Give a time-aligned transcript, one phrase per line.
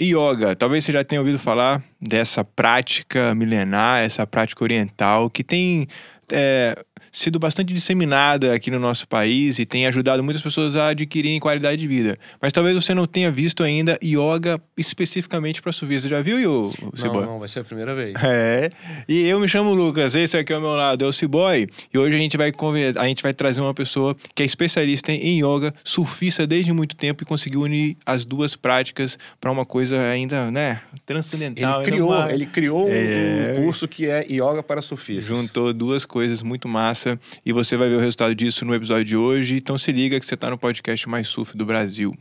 [0.00, 5.88] Yoga, talvez você já tenha ouvido falar dessa prática milenar, essa prática oriental que tem
[6.32, 6.76] é,
[7.10, 11.80] sido bastante disseminada aqui no nosso país e tem ajudado muitas pessoas a adquirirem qualidade
[11.80, 12.18] de vida.
[12.40, 16.00] Mas talvez você não tenha visto ainda yoga especificamente para subir.
[16.00, 18.14] Você já viu, o Não, não, vai ser a primeira vez.
[18.30, 18.70] É.
[19.08, 21.66] E eu me chamo Lucas, esse aqui ao meu lado é o Ciboy.
[21.92, 22.52] E hoje a gente vai
[22.96, 27.22] a gente vai trazer uma pessoa que é especialista em yoga, surfista desde muito tempo
[27.22, 31.80] e conseguiu unir as duas práticas para uma coisa ainda, né, transcendental.
[31.80, 33.56] Ele criou, ele criou é...
[33.56, 35.24] um curso que é yoga para surfistas.
[35.24, 39.16] Juntou duas coisas muito massa e você vai ver o resultado disso no episódio de
[39.16, 39.56] hoje.
[39.56, 42.12] Então se liga que você está no podcast mais surf do Brasil.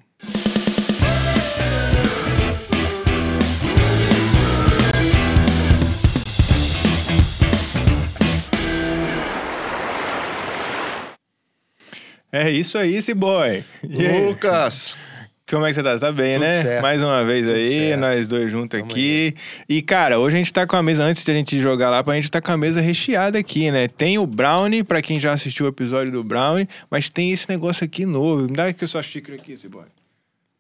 [12.32, 13.64] É isso aí, esse boy.
[13.84, 14.96] Lucas!
[15.50, 15.94] Como é que você tá?
[15.94, 16.62] Você tá bem, Tudo né?
[16.62, 16.82] Certo.
[16.82, 18.00] Mais uma vez Tudo aí, certo.
[18.02, 19.34] nós dois juntos aqui.
[19.38, 19.78] Aí.
[19.78, 22.04] E, cara, hoje a gente tá com a mesa, antes de a gente jogar lá,
[22.06, 23.88] a gente tá com a mesa recheada aqui, né?
[23.88, 27.86] Tem o brownie, pra quem já assistiu o episódio do brownie, mas tem esse negócio
[27.86, 28.44] aqui novo.
[28.44, 29.86] Me dá aqui a sua xícara aqui, esse boy.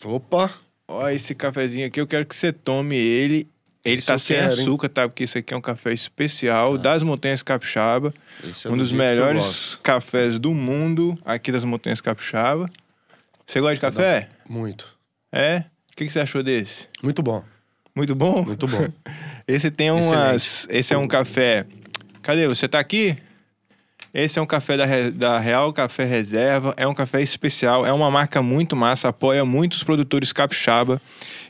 [0.05, 0.49] Opa!
[0.87, 3.45] Ó, esse cafezinho aqui, eu quero que você tome ele.
[3.83, 4.91] Ele Isso tá sem quero, açúcar, hein?
[4.93, 5.09] tá?
[5.09, 6.77] Porque isso aqui é um café especial ah.
[6.77, 8.13] das Montanhas Capixaba.
[8.65, 12.69] É um dos melhores cafés do mundo aqui das Montanhas Capixaba.
[13.45, 14.29] Você gosta de café?
[14.49, 14.87] Muito.
[15.31, 15.63] É?
[15.91, 16.87] O que, que você achou desse?
[17.01, 17.43] Muito bom.
[17.95, 18.43] Muito bom?
[18.43, 18.87] Muito bom.
[19.47, 20.05] Esse tem umas.
[20.05, 20.79] Excelente.
[20.79, 21.65] Esse é um café.
[22.21, 22.47] Cadê?
[22.47, 23.17] Você tá aqui?
[24.13, 26.73] Esse é um café da, da Real Café Reserva.
[26.77, 27.85] É um café especial.
[27.85, 29.09] É uma marca muito massa.
[29.09, 31.01] Apoia muitos produtores capixaba.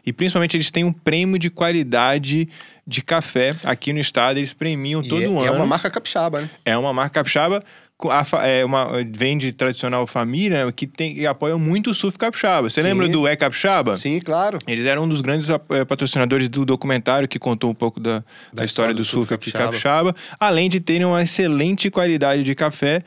[0.05, 2.47] E principalmente eles têm um prêmio de qualidade
[2.85, 4.37] de café aqui no estado.
[4.37, 5.45] Eles premiam todo e é, ano.
[5.45, 6.49] É uma marca capixaba, né?
[6.65, 7.63] É uma marca capixaba
[8.05, 12.17] a, é uma, vem de tradicional família né, que, tem, que apoia muito o surf
[12.17, 12.69] capixaba.
[12.69, 12.87] Você Sim.
[12.87, 13.97] lembra do É Capixaba?
[13.97, 14.59] Sim, claro.
[14.67, 18.25] Eles eram um dos grandes é, patrocinadores do documentário que contou um pouco da, da,
[18.53, 19.65] da história, do, do surf, surf capixaba.
[19.65, 23.02] capixaba, além de terem uma excelente qualidade de café.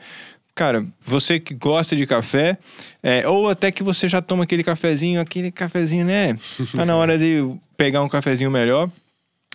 [0.53, 2.57] Cara, você que gosta de café,
[3.01, 6.37] é, ou até que você já toma aquele cafezinho, aquele cafezinho, né?
[6.75, 8.89] Tá na hora de pegar um cafezinho melhor.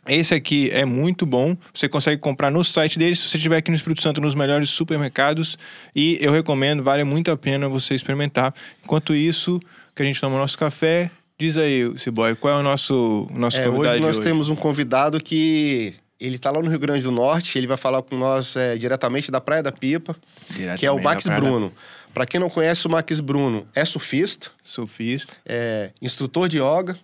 [0.08, 1.56] Esse aqui é muito bom.
[1.74, 4.70] Você consegue comprar no site deles se você estiver aqui no Espírito Santo, nos melhores
[4.70, 5.58] supermercados.
[5.94, 8.54] E eu recomendo, vale muito a pena você experimentar.
[8.84, 9.60] Enquanto isso,
[9.94, 11.10] que a gente toma o nosso café.
[11.38, 13.88] Diz aí, Ciboy, qual é o nosso, nosso é, convidado?
[13.88, 14.28] Hoje nós hoje?
[14.28, 17.58] temos um convidado que ele está lá no Rio Grande do Norte.
[17.58, 20.16] Ele vai falar com nós é, diretamente da Praia da Pipa,
[20.78, 21.72] que é o Max Bruno.
[22.14, 24.50] Para quem não conhece, o Max Bruno é surfista.
[24.62, 25.34] Surfista.
[25.44, 26.96] É instrutor de yoga.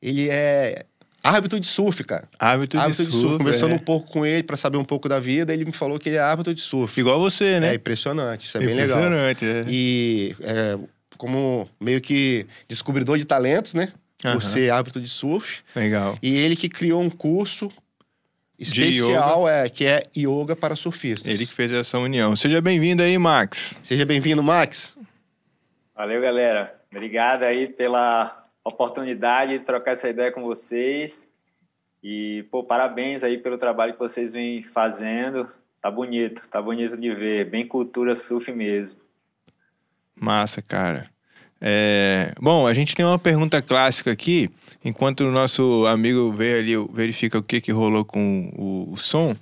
[0.00, 0.86] Ele é
[1.22, 2.28] Árbitro de surf, cara.
[2.38, 3.38] Árbitro, árbitro de, de, surf.
[3.38, 3.74] Conversando é.
[3.74, 6.16] um pouco com ele para saber um pouco da vida, ele me falou que ele
[6.16, 6.98] é árbitro de surf.
[6.98, 7.72] Igual você, né?
[7.72, 8.98] É impressionante, isso é bem legal.
[8.98, 9.64] Impressionante, é.
[9.66, 10.78] E é,
[11.16, 13.88] como meio que descobridor de talentos, né?
[14.20, 14.40] Por uh -huh.
[14.40, 15.62] ser árbitro de surf.
[15.74, 16.16] Legal.
[16.22, 17.70] E ele que criou um curso
[18.58, 21.32] especial é, que é yoga para surfistas.
[21.32, 22.34] Ele que fez essa união.
[22.34, 23.78] Seja bem-vindo aí, Max.
[23.82, 24.96] Seja bem-vindo, Max.
[25.94, 26.74] Valeu, galera.
[26.90, 31.30] Obrigado aí pela oportunidade de trocar essa ideia com vocês.
[32.02, 35.48] E, pô, parabéns aí pelo trabalho que vocês vêm fazendo.
[35.80, 37.50] Tá bonito, tá bonito de ver.
[37.50, 38.98] Bem cultura surf mesmo.
[40.14, 41.08] Massa, cara.
[41.60, 42.32] É...
[42.40, 44.48] Bom, a gente tem uma pergunta clássica aqui.
[44.84, 49.34] Enquanto o nosso amigo vê ali, verifica o que, que rolou com o, o som.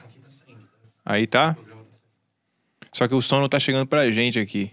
[1.04, 1.56] Aí tá?
[2.93, 4.72] Só que o som não tá chegando pra gente aqui.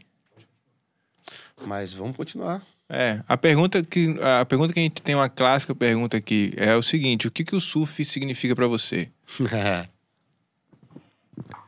[1.66, 2.62] Mas vamos continuar.
[2.96, 6.76] É, a pergunta que a pergunta que a gente tem uma clássica pergunta aqui é
[6.76, 9.10] o seguinte: o que que o surf significa para você?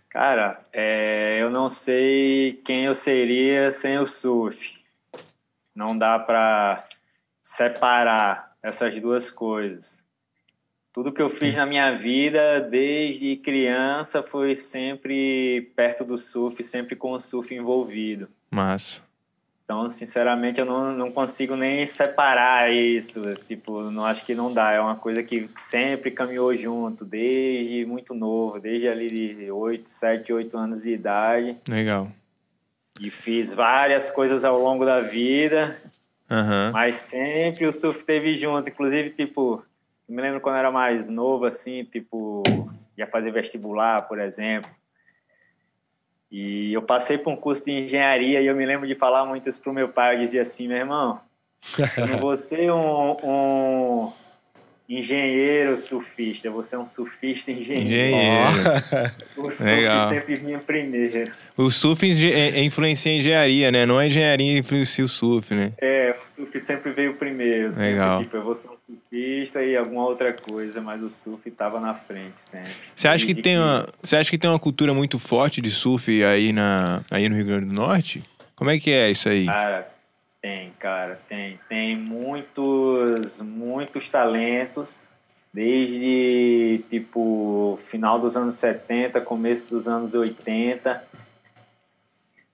[0.08, 4.80] Cara, é, eu não sei quem eu seria sem o surf.
[5.74, 6.86] Não dá para
[7.42, 10.02] separar essas duas coisas.
[10.94, 16.96] Tudo que eu fiz na minha vida, desde criança, foi sempre perto do surf, sempre
[16.96, 18.30] com o surf envolvido.
[18.50, 19.05] Massa.
[19.66, 23.20] Então, sinceramente, eu não, não consigo nem separar isso.
[23.48, 24.72] Tipo, não acho que não dá.
[24.72, 30.32] É uma coisa que sempre caminhou junto, desde muito novo, desde ali de 8, 7,
[30.32, 31.58] 8 anos de idade.
[31.68, 32.12] Legal.
[33.00, 35.76] E fiz várias coisas ao longo da vida,
[36.30, 36.72] uhum.
[36.72, 38.70] mas sempre o surf teve junto.
[38.70, 39.66] Inclusive, tipo,
[40.08, 42.44] me lembro quando eu era mais novo, assim, tipo,
[42.96, 44.70] ia fazer vestibular, por exemplo.
[46.38, 49.48] E eu passei por um curso de engenharia e eu me lembro de falar muito
[49.48, 50.16] isso pro meu pai.
[50.16, 51.22] Eu dizia assim, meu irmão,
[51.96, 54.12] eu não vou ser um, um,
[54.88, 56.50] engenheiro surfista.
[56.52, 57.88] Você é um surfista engenheiro.
[57.88, 59.16] Engenheiro.
[59.38, 60.10] O surf Legal.
[60.10, 61.32] sempre vinha primeiro.
[61.58, 63.86] O surf é, é influencia a engenharia, né?
[63.86, 65.72] Não a engenharia influencia o surf, né?
[65.80, 67.74] É, o surf sempre veio primeiro.
[67.74, 68.24] Sempre, Legal.
[68.24, 71.94] Tipo, eu vou ser um surfista e alguma outra coisa, mas o surf estava na
[71.94, 72.72] frente sempre.
[72.96, 75.72] Você acha que, que tem uma, você acha que tem uma cultura muito forte de
[75.72, 78.24] surf aí na aí no Rio Grande do Norte?
[78.56, 79.46] Como é que é isso aí?
[79.46, 79.88] Cara,
[80.46, 81.60] tem, cara, tem.
[81.68, 85.08] Tem muitos, muitos talentos,
[85.52, 91.04] desde tipo final dos anos 70, começo dos anos 80.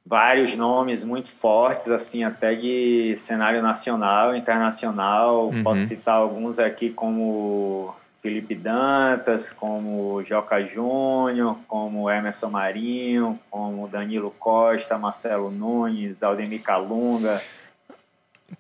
[0.05, 5.49] Vários nomes muito fortes, assim, até de cenário nacional, internacional.
[5.49, 5.61] Uhum.
[5.61, 14.33] Posso citar alguns aqui como Felipe Dantas, como Joca Júnior, como Emerson Marinho, como Danilo
[14.39, 17.41] Costa, Marcelo Nunes, Aldemir Calunga.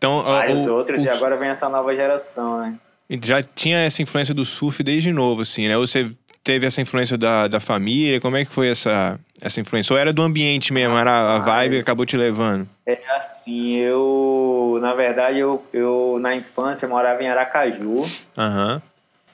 [0.01, 2.73] Então, Vários o, outros, o, e agora vem essa nova geração, né?
[3.21, 5.77] Já tinha essa influência do surf desde novo, assim, né?
[5.77, 6.09] Você
[6.43, 8.19] teve essa influência da, da família?
[8.19, 9.93] Como é que foi essa, essa influência?
[9.93, 10.97] Ou era do ambiente mesmo?
[10.97, 12.67] Era a vibe que acabou te levando?
[12.83, 14.79] É assim, eu...
[14.81, 18.81] Na verdade, eu, eu na infância morava em Aracaju, uhum.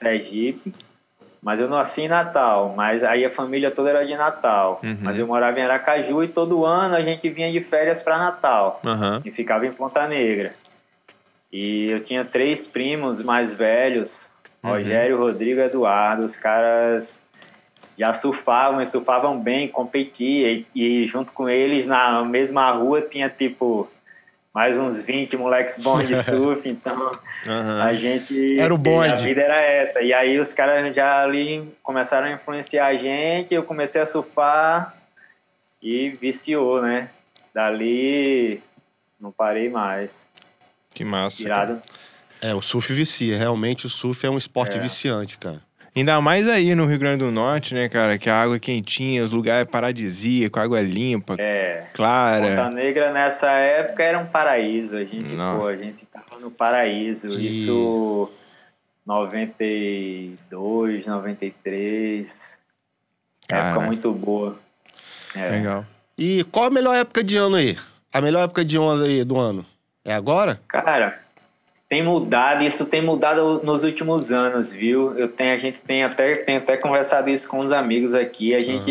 [0.02, 0.74] Sergipe.
[1.40, 4.80] Mas eu nasci em Natal, mas aí a família toda era de Natal.
[4.82, 4.98] Uhum.
[5.00, 8.80] Mas eu morava em Aracaju e todo ano a gente vinha de férias para Natal.
[8.84, 9.20] Uhum.
[9.24, 10.50] E ficava em Ponta Negra.
[11.52, 14.30] E eu tinha três primos mais velhos,
[14.62, 14.70] uhum.
[14.70, 16.26] Rogério, Rodrigo e Eduardo.
[16.26, 17.24] Os caras
[17.96, 20.64] já surfavam e surfavam bem, competiam.
[20.74, 23.88] E, e junto com eles, na mesma rua, tinha tipo
[24.58, 27.12] mais uns 20 moleques bons de surf, então
[27.46, 27.80] uhum.
[27.80, 28.58] a gente.
[28.58, 29.12] Era o bonde.
[29.12, 30.00] A vida era essa.
[30.00, 34.96] E aí os caras já ali começaram a influenciar a gente, eu comecei a surfar
[35.80, 37.08] e viciou, né?
[37.54, 38.60] Dali
[39.20, 40.26] não parei mais.
[40.92, 41.40] Que massa.
[41.40, 41.80] Irado.
[42.42, 43.38] É, o surf vicia.
[43.38, 44.80] Realmente o surf é um esporte é.
[44.80, 45.62] viciante, cara.
[45.98, 48.16] Ainda mais aí no Rio Grande do Norte, né, cara?
[48.16, 51.86] Que a água é quentinha, os lugares é paradisíaco, água é limpa, é.
[51.92, 52.50] clara.
[52.50, 54.96] Ponta Negra nessa época era um paraíso.
[54.96, 55.58] A gente, Não.
[55.58, 57.30] pô, a gente tava no paraíso.
[57.30, 57.48] E...
[57.48, 58.30] Isso
[59.04, 62.56] 92, 93.
[63.48, 63.70] Caraca.
[63.70, 64.56] Época muito boa.
[65.34, 65.48] É.
[65.48, 65.84] Legal.
[66.16, 67.76] E qual a melhor época de ano aí?
[68.12, 69.66] A melhor época de onda aí do ano?
[70.04, 70.60] É agora?
[70.68, 71.18] Cara,
[71.88, 75.18] tem mudado, isso tem mudado nos últimos anos, viu?
[75.18, 78.54] Eu tenho, a gente tem até, tem até conversado isso com os amigos aqui.
[78.54, 78.90] A gente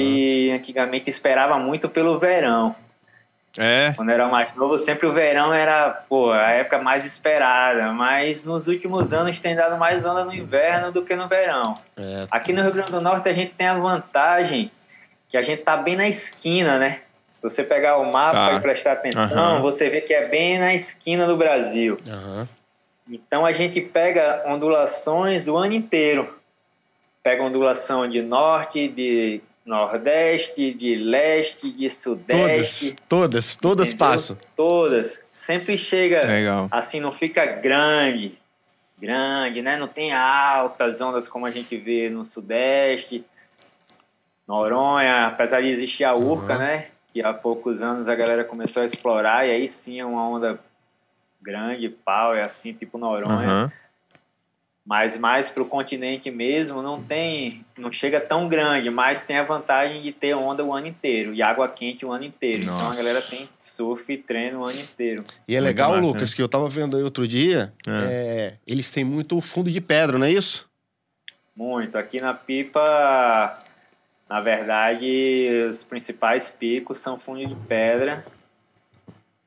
[0.50, 0.56] uhum.
[0.56, 2.76] antigamente esperava muito pelo verão.
[3.56, 3.94] É.
[3.96, 7.92] Quando era mais novo, sempre o verão era, pô, a época mais esperada.
[7.94, 11.78] Mas nos últimos anos tem dado mais onda no inverno do que no verão.
[11.96, 12.26] É.
[12.32, 14.72] Aqui no Rio Grande do Norte a gente tem a vantagem
[15.30, 17.02] que a gente tá bem na esquina, né?
[17.36, 18.54] Se você pegar o mapa tá.
[18.54, 19.62] e prestar atenção, uhum.
[19.62, 22.00] você vê que é bem na esquina do Brasil.
[22.08, 22.48] Uhum.
[23.10, 26.38] Então a gente pega ondulações o ano inteiro.
[27.24, 32.96] Pega ondulação de norte, de nordeste, de leste, de sudeste.
[33.08, 34.38] Todas, todas, todas passam.
[34.56, 35.22] Todas.
[35.32, 36.68] Sempre chega Legal.
[36.72, 38.38] assim, não fica grande.
[39.00, 39.78] Grande, né?
[39.78, 43.24] Não tem altas ondas como a gente vê no sudeste.
[44.48, 46.60] Noronha, apesar de existir a Urca, uhum.
[46.60, 46.88] né?
[47.12, 50.60] Que há poucos anos a galera começou a explorar e aí sim é uma onda
[51.48, 53.64] grande, pau, é assim, tipo Noronha.
[53.64, 53.72] Uhum.
[54.86, 59.44] Mas mais para o continente mesmo, não tem, não chega tão grande, mas tem a
[59.44, 62.66] vantagem de ter onda o ano inteiro e água quente o ano inteiro.
[62.66, 62.78] Nossa.
[62.78, 65.24] Então a galera tem surf e treino o ano inteiro.
[65.48, 66.36] E é muito legal, massa, Lucas, né?
[66.36, 67.92] que eu tava vendo aí outro dia, é.
[67.92, 70.70] É, eles têm muito fundo de pedra, não é isso?
[71.54, 71.98] Muito.
[71.98, 73.54] Aqui na Pipa,
[74.30, 78.24] na verdade, os principais picos são fundo de pedra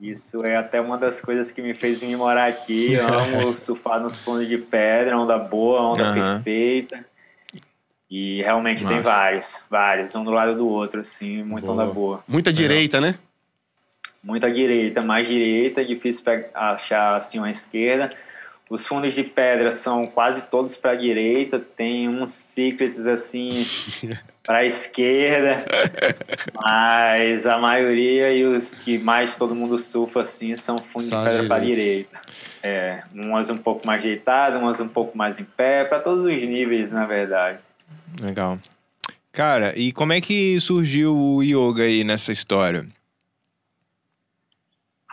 [0.01, 2.95] isso é até uma das coisas que me fez vir morar aqui.
[2.95, 6.15] Eu amo surfar nos fundos de pedra, onda boa, onda uhum.
[6.15, 7.05] perfeita.
[8.11, 8.95] E realmente Nossa.
[8.95, 11.85] tem vários, vários, um do lado do outro, assim, muita boa.
[11.85, 12.21] onda boa.
[12.27, 13.15] Muita direita, né?
[14.23, 18.11] Muita direita, mais direita, difícil achar assim uma esquerda.
[18.71, 23.67] Os fundos de pedra são quase todos para a direita, tem uns secrets assim
[24.47, 25.65] para a esquerda,
[26.55, 31.49] mas a maioria e os que mais todo mundo surfa assim são fundos de pedra
[31.49, 32.21] para a direita.
[32.63, 36.43] É, umas um pouco mais ajeitadas, umas um pouco mais em pé, para todos os
[36.43, 37.59] níveis, na verdade.
[38.21, 38.57] Legal.
[39.33, 42.87] Cara, e como é que surgiu o yoga aí nessa história?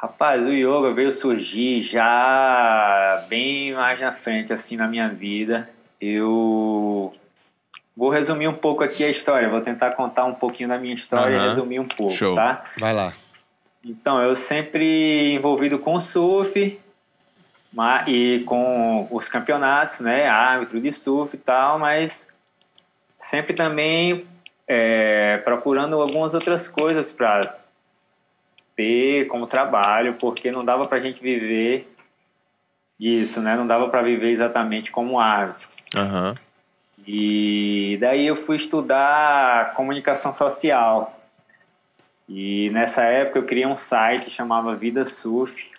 [0.02, 5.70] Rapaz, o yoga veio surgir já bem mais na frente, assim, na minha vida.
[6.00, 7.12] Eu
[7.96, 11.38] vou resumir um pouco aqui a história, vou tentar contar um pouquinho da minha história
[11.38, 11.44] uhum.
[11.44, 12.36] e resumir um pouco, Show.
[12.36, 12.64] tá?
[12.80, 13.12] Vai lá.
[13.84, 16.80] Então, eu sempre envolvido com surf,
[18.08, 22.28] e com os campeonatos, né, árbitro de surf e tal, mas
[23.18, 24.26] sempre também
[24.68, 27.42] é, procurando algumas outras coisas para
[28.78, 31.92] ter como trabalho, porque não dava para a gente viver
[32.98, 33.56] disso, né?
[33.56, 35.68] Não dava para viver exatamente como árbitro.
[35.96, 36.34] Uhum.
[37.06, 41.20] E daí eu fui estudar comunicação social.
[42.30, 45.72] E nessa época eu criei um site que chamava Vida Surf.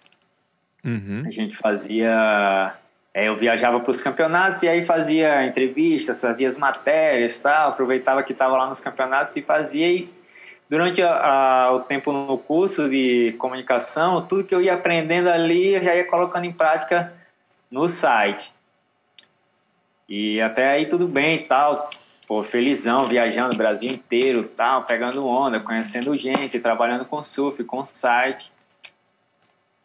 [0.85, 1.23] Uhum.
[1.25, 2.75] A gente fazia.
[3.15, 7.71] É, eu viajava para os campeonatos e aí fazia entrevistas, fazia as matérias tal.
[7.71, 9.87] Aproveitava que estava lá nos campeonatos e fazia.
[9.87, 10.18] E
[10.69, 15.75] durante a, a, o tempo no curso de comunicação, tudo que eu ia aprendendo ali
[15.75, 17.13] eu já ia colocando em prática
[17.71, 18.53] no site.
[20.09, 21.91] E até aí tudo bem e tal.
[22.27, 27.85] Pô, felizão, viajando o Brasil inteiro, tal, pegando onda, conhecendo gente, trabalhando com surf, com
[27.85, 28.53] site.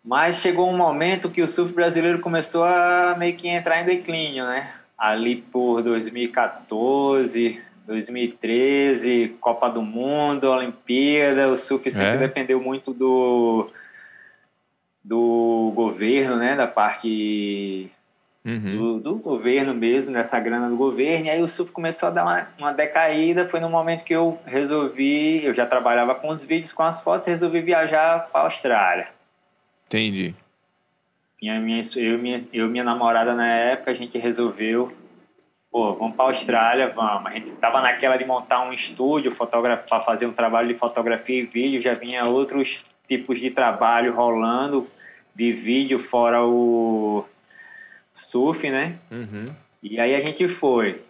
[0.03, 4.45] Mas chegou um momento que o surf brasileiro começou a meio que entrar em declínio,
[4.45, 4.73] né?
[4.97, 12.27] Ali por 2014, 2013, Copa do Mundo, Olimpíada, o surf sempre é.
[12.27, 13.69] dependeu muito do
[15.03, 17.91] do governo, né, da parte
[18.45, 18.77] uhum.
[18.77, 21.25] do, do, governo mesmo, dessa grana do governo.
[21.25, 23.47] E aí o surf começou a dar uma, uma decaída.
[23.49, 27.27] Foi no momento que eu resolvi, eu já trabalhava com os vídeos, com as fotos,
[27.27, 29.09] resolvi viajar para a Austrália.
[29.87, 30.33] Entendi.
[31.41, 34.93] Minha, minha, eu, minha, eu minha namorada na época, a gente resolveu,
[35.73, 37.25] pô, vamos para a Austrália, vamos.
[37.25, 41.47] A gente tava naquela de montar um estúdio para fazer um trabalho de fotografia e
[41.47, 44.87] vídeo, já vinha outros tipos de trabalho rolando
[45.33, 47.25] de vídeo fora o
[48.13, 48.99] surf, né?
[49.09, 49.51] Uhum.
[49.81, 51.01] E aí a gente foi.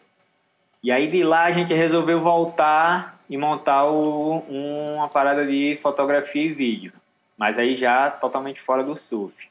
[0.81, 6.43] E aí de lá a gente resolveu voltar e montar o, uma parada de fotografia
[6.43, 6.93] e vídeo.
[7.37, 9.49] Mas aí já totalmente fora do surf.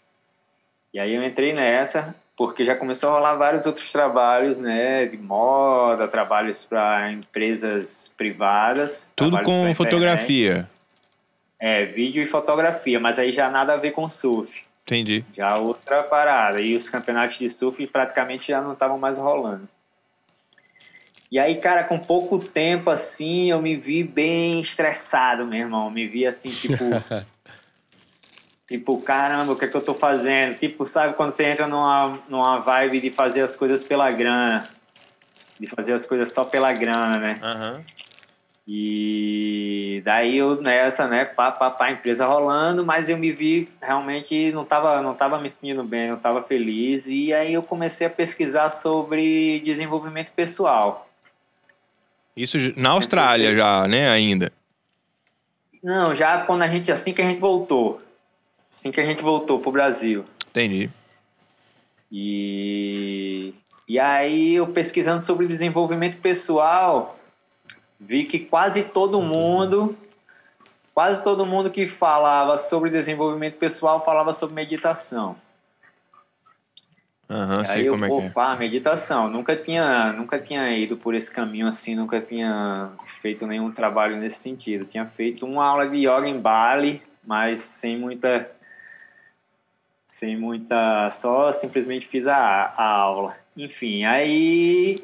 [0.94, 5.06] E aí eu entrei nessa, porque já começou a rolar vários outros trabalhos, né?
[5.06, 9.10] De moda, trabalhos para empresas privadas.
[9.14, 10.68] Tudo com fotografia.
[11.58, 14.66] É, vídeo e fotografia, mas aí já nada a ver com surf.
[14.84, 15.24] Entendi.
[15.32, 16.60] Já outra parada.
[16.60, 19.68] E os campeonatos de surf praticamente já não estavam mais rolando.
[21.30, 25.90] E aí, cara, com pouco tempo assim, eu me vi bem estressado, meu irmão.
[25.90, 26.84] Me vi assim, tipo.
[28.72, 30.56] tipo, caramba, o que é que eu tô fazendo?
[30.56, 34.66] Tipo, sabe quando você entra numa, numa vibe de fazer as coisas pela grana?
[35.60, 37.40] De fazer as coisas só pela grana, né?
[37.42, 37.84] Uhum.
[38.66, 44.52] E daí eu nessa, né, pá, pá, pá, empresa rolando, mas eu me vi realmente
[44.52, 47.06] não tava, não tava me sentindo bem, não tava feliz.
[47.08, 51.08] E aí eu comecei a pesquisar sobre desenvolvimento pessoal.
[52.34, 54.50] Isso na Austrália já, né, ainda?
[55.82, 58.00] Não, já quando a gente, assim que a gente voltou.
[58.72, 60.24] Assim que a gente voltou pro Brasil.
[60.48, 60.88] Entendi.
[62.10, 63.52] E,
[63.86, 67.18] e aí eu pesquisando sobre desenvolvimento pessoal,
[68.00, 69.94] vi que quase todo mundo,
[70.94, 75.36] quase todo mundo que falava sobre desenvolvimento pessoal falava sobre meditação.
[77.28, 78.56] Uhum, aí sei eu, como é que é.
[78.56, 79.28] meditação.
[79.28, 84.38] Nunca tinha, nunca tinha ido por esse caminho assim, nunca tinha feito nenhum trabalho nesse
[84.38, 84.86] sentido.
[84.86, 88.50] Tinha feito uma aula de yoga em Bali, mas sem muita
[90.12, 93.34] sem muita, só simplesmente fiz a, a aula.
[93.56, 95.02] Enfim, aí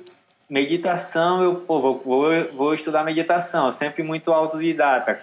[0.51, 5.23] meditação, eu pô, vou, vou, vou estudar meditação, sempre muito autodidata,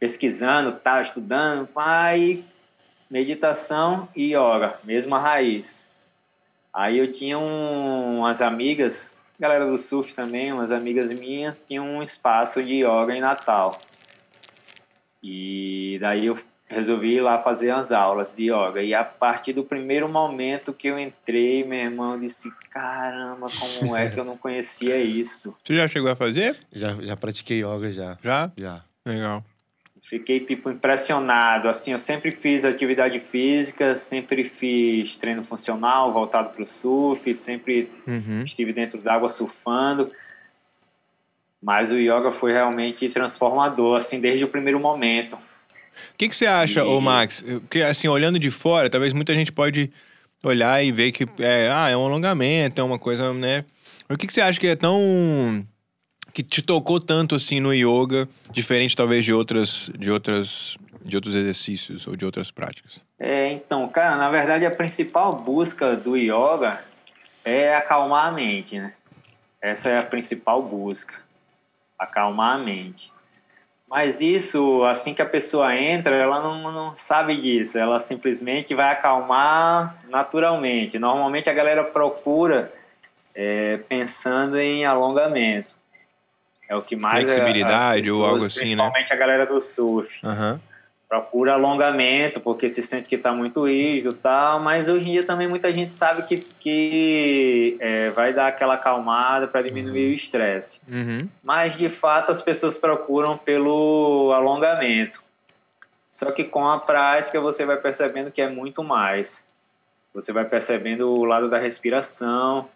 [0.00, 2.42] pesquisando, tá, estudando, pai,
[3.08, 5.86] meditação e yoga, mesma raiz.
[6.74, 12.02] Aí eu tinha um, umas amigas, galera do surf também, umas amigas minhas, tinham um
[12.02, 13.80] espaço de yoga em Natal.
[15.22, 16.36] E daí eu
[16.68, 18.82] resolvi ir lá fazer as aulas de yoga.
[18.82, 23.46] E a partir do primeiro momento que eu entrei, meu irmão, eu disse: caramba,
[23.78, 25.56] como é que eu não conhecia isso?
[25.64, 26.56] Você já chegou a fazer?
[26.72, 28.18] Já, já pratiquei yoga já.
[28.22, 28.52] Já?
[28.56, 28.84] Já.
[29.04, 29.42] Legal.
[30.00, 31.68] Fiquei, tipo, impressionado.
[31.68, 37.90] Assim, eu sempre fiz atividade física, sempre fiz treino funcional voltado para o surf, sempre
[38.06, 38.42] uhum.
[38.42, 40.10] estive dentro d'água surfando.
[41.60, 45.36] Mas o yoga foi realmente transformador, assim, desde o primeiro momento
[46.18, 46.82] que, que você acha, e...
[46.82, 47.42] ô Max?
[47.60, 49.90] Porque, assim, olhando de fora, talvez muita gente pode
[50.44, 53.64] olhar e ver que é, ah, é um alongamento, é uma coisa, né?
[54.10, 55.64] O que, que você acha que é tão.
[56.32, 59.90] que te tocou tanto assim no yoga, diferente talvez de outras.
[59.96, 60.76] de outras.
[61.04, 63.00] de outros exercícios ou de outras práticas?
[63.18, 66.80] É, então, cara, na verdade a principal busca do yoga
[67.44, 68.92] é acalmar a mente, né?
[69.60, 71.14] Essa é a principal busca.
[71.98, 73.12] Acalmar a mente.
[73.88, 77.78] Mas isso, assim que a pessoa entra, ela não, não sabe disso.
[77.78, 80.98] Ela simplesmente vai acalmar naturalmente.
[80.98, 82.70] Normalmente a galera procura
[83.34, 85.74] é, pensando em alongamento.
[86.68, 88.92] É o que mais flexibilidade pessoas, ou algo assim, principalmente né?
[88.92, 90.26] Principalmente a galera do surf.
[90.26, 90.60] Uhum.
[91.08, 94.60] Procura alongamento porque se sente que está muito rígido, tal.
[94.60, 99.48] Mas hoje em dia também muita gente sabe que, que é, vai dar aquela acalmada
[99.48, 100.10] para diminuir uhum.
[100.10, 100.80] o estresse.
[100.86, 101.28] Uhum.
[101.42, 105.22] Mas de fato as pessoas procuram pelo alongamento.
[106.10, 109.44] Só que com a prática você vai percebendo que é muito mais.
[110.12, 112.68] Você vai percebendo o lado da respiração,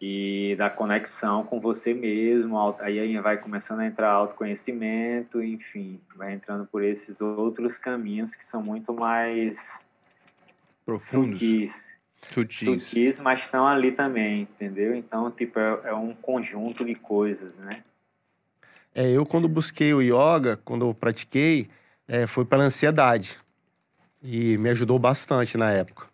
[0.00, 6.66] e da conexão com você mesmo, aí vai começando a entrar autoconhecimento, enfim, vai entrando
[6.66, 9.86] por esses outros caminhos que são muito mais
[10.84, 11.88] profundos, sutis,
[12.30, 14.94] sutis, sutis mas estão ali também, entendeu?
[14.94, 17.70] Então, tipo, é, é um conjunto de coisas, né?
[18.94, 21.68] É, eu quando busquei o yoga, quando eu pratiquei,
[22.06, 23.38] é, foi pela ansiedade
[24.22, 26.06] e me ajudou bastante na época.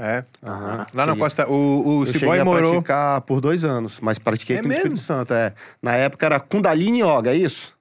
[0.00, 0.24] É.
[0.42, 0.86] Uhum.
[0.94, 1.46] Lá na Costa.
[1.46, 2.74] O, o Ciboy morou.
[2.74, 4.84] Eu praticar por dois anos, mas pratiquei é aqui no mesmo?
[4.84, 5.34] Espírito Santo.
[5.34, 5.52] É.
[5.82, 7.78] Na época era Kundalini Yoga, é isso?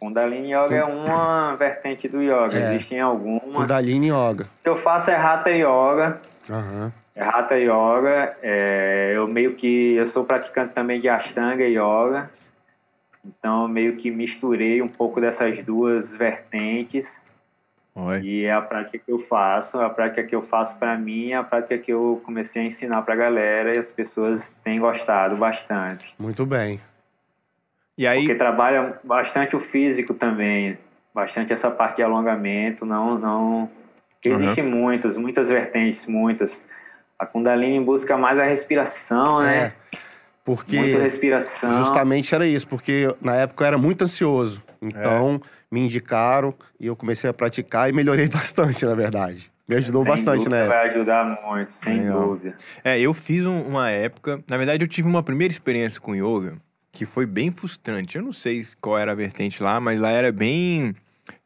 [0.00, 2.58] Kundalini Yoga é uma vertente do yoga.
[2.58, 2.74] É.
[2.74, 3.42] Existem algumas.
[3.42, 4.46] Kundalini Yoga.
[4.64, 6.20] Eu faço é Hatha Yoga.
[6.48, 6.90] Uhum.
[7.14, 8.34] É Hatha Yoga.
[8.42, 9.94] É, eu meio que.
[9.94, 12.30] Eu sou praticante também de Ashtanga Yoga.
[13.24, 17.24] Então, meio que misturei um pouco dessas duas vertentes.
[17.94, 18.20] Oi.
[18.22, 21.42] E é a prática que eu faço, a prática que eu faço para mim, a
[21.42, 26.14] prática que eu comecei a ensinar para a galera e as pessoas têm gostado bastante.
[26.18, 26.80] Muito bem.
[27.98, 28.20] E aí...
[28.20, 30.78] Porque trabalha bastante o físico também,
[31.14, 33.68] bastante essa parte de alongamento, não não
[34.24, 34.70] existem uhum.
[34.70, 36.68] muitas, muitas vertentes, muitas.
[37.18, 39.66] A Kundalini busca mais a respiração, né?
[39.66, 39.72] É,
[40.44, 41.72] porque Muita respiração.
[41.82, 44.62] Justamente era isso, porque na época eu era muito ansioso.
[44.80, 49.50] Então, é me indicaram e eu comecei a praticar e melhorei bastante, na verdade.
[49.66, 50.66] Me ajudou sem bastante, né?
[50.66, 52.28] Vai ajudar muito, sem Legal.
[52.28, 52.56] dúvida.
[52.84, 54.42] É, eu fiz um, uma época.
[54.48, 56.56] Na verdade, eu tive uma primeira experiência com yoga
[56.92, 58.16] que foi bem frustrante.
[58.16, 60.92] Eu não sei qual era a vertente lá, mas lá era bem.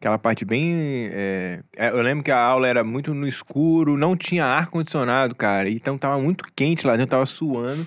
[0.00, 1.10] Aquela parte bem.
[1.12, 1.60] É...
[1.76, 5.68] é eu lembro que a aula era muito no escuro, não tinha ar-condicionado, cara.
[5.68, 7.86] Então tava muito quente lá dentro, tava suando.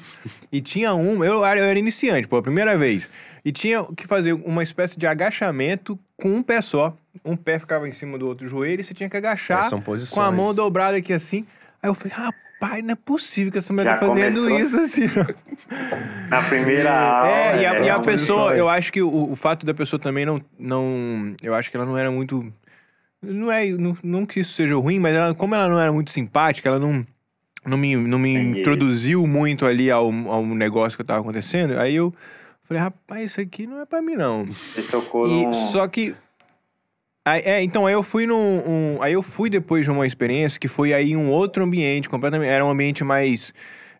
[0.51, 1.23] e tinha um.
[1.23, 3.09] Eu, eu era iniciante, pô, a primeira vez.
[3.43, 6.95] E tinha que fazer uma espécie de agachamento com um pé só.
[7.25, 10.21] Um pé ficava em cima do outro joelho e você tinha que agachar é, com
[10.21, 11.45] a mão dobrada aqui assim.
[11.81, 12.48] Aí eu falei, rapaz,
[12.83, 14.59] não é possível que essa mulher tá fazendo começou.
[14.59, 15.07] isso assim.
[16.29, 17.31] Na primeira aula.
[17.31, 20.25] É, e a, e a pessoa, eu acho que o, o fato da pessoa também
[20.25, 21.33] não, não.
[21.41, 22.51] Eu acho que ela não era muito.
[23.21, 23.65] Não é.
[23.67, 26.79] Não, não que isso seja ruim, mas ela, como ela não era muito simpática, ela
[26.79, 27.05] não.
[27.65, 31.77] Não me, não me introduziu muito ali ao, ao negócio que estava acontecendo.
[31.77, 32.13] Aí eu
[32.69, 34.45] Falei, rapaz, isso aqui não é pra mim, não.
[34.45, 35.53] Você tocou e, no...
[35.55, 36.15] Só que.
[37.25, 38.37] Aí, é, então, aí eu fui num.
[38.37, 42.49] Um, aí eu fui depois de uma experiência que foi aí um outro ambiente, completamente.
[42.49, 43.53] Era um ambiente mais,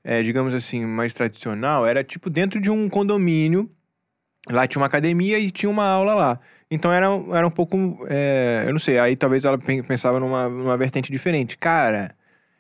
[0.04, 1.86] é, digamos assim, mais tradicional.
[1.86, 3.70] Era tipo dentro de um condomínio.
[4.50, 6.40] Lá tinha uma academia e tinha uma aula lá.
[6.72, 8.06] Então era, era um pouco.
[8.10, 11.58] É, eu não sei, aí talvez ela pensava numa, numa vertente diferente.
[11.58, 12.16] Cara,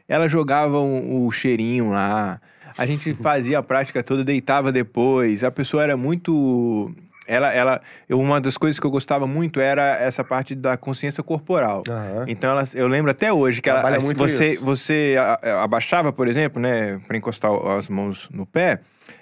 [0.08, 2.40] ela jogava o, o cheirinho lá.
[2.78, 5.44] A gente fazia a prática toda, deitava depois.
[5.44, 6.94] A pessoa era muito
[7.30, 11.84] ela, ela, uma das coisas que eu gostava muito era essa parte da consciência corporal.
[11.88, 12.26] Uhum.
[12.28, 14.66] Então, ela, eu lembro até hoje que ela, você, isso.
[14.66, 15.16] você
[15.62, 18.80] abaixava, por exemplo, né, para encostar as mãos no pé.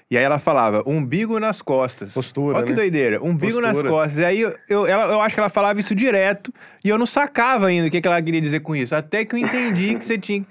[0.10, 2.14] E aí ela falava, umbigo nas costas.
[2.14, 2.56] Postura.
[2.56, 2.78] Olha que né?
[2.78, 3.74] doideira, umbigo Postura.
[3.74, 4.20] nas costas.
[4.20, 7.06] E aí eu, eu, ela, eu acho que ela falava isso direto e eu não
[7.06, 8.96] sacava ainda o que, que ela queria dizer com isso.
[8.96, 10.46] Até que eu entendi que você tinha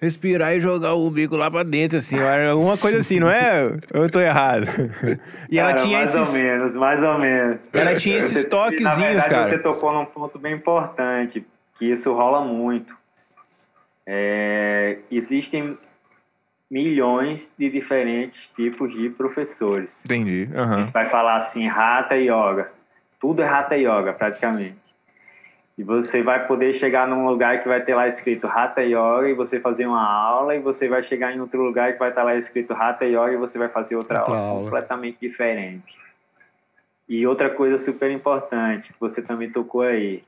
[0.00, 2.18] respirar e jogar o bico lá pra dentro, assim.
[2.18, 3.76] Alguma coisa assim, não é?
[3.92, 4.66] Eu tô errado.
[5.50, 6.34] E cara, ela tinha mais esses...
[6.34, 7.58] ou menos, mais ou menos.
[7.72, 9.44] Ela tinha esses você, toquezinhos, na verdade, cara.
[9.46, 12.96] você tocou num ponto bem importante, que isso rola muito.
[14.06, 15.76] É, existem
[16.70, 20.04] milhões de diferentes tipos de professores.
[20.04, 20.48] Entendi.
[20.54, 20.74] Uhum.
[20.74, 22.70] A gente vai falar assim, rata yoga.
[23.18, 24.85] Tudo é rata yoga, praticamente.
[25.76, 29.34] E você vai poder chegar num lugar que vai ter lá escrito Hatha Yoga e
[29.34, 32.34] você fazer uma aula, e você vai chegar em outro lugar que vai estar lá
[32.34, 35.98] escrito Hatha Yoga e você vai fazer outra, outra aula, aula, completamente diferente.
[37.08, 40.24] E outra coisa super importante que você também tocou aí,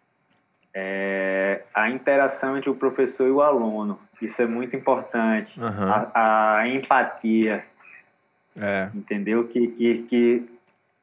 [0.74, 3.98] é a interação entre o professor e o aluno.
[4.20, 5.60] Isso é muito importante.
[5.60, 5.92] Uhum.
[5.92, 7.64] A, a, empatia.
[8.56, 8.90] É.
[8.94, 9.46] Entendeu?
[9.46, 10.48] Que, que, que.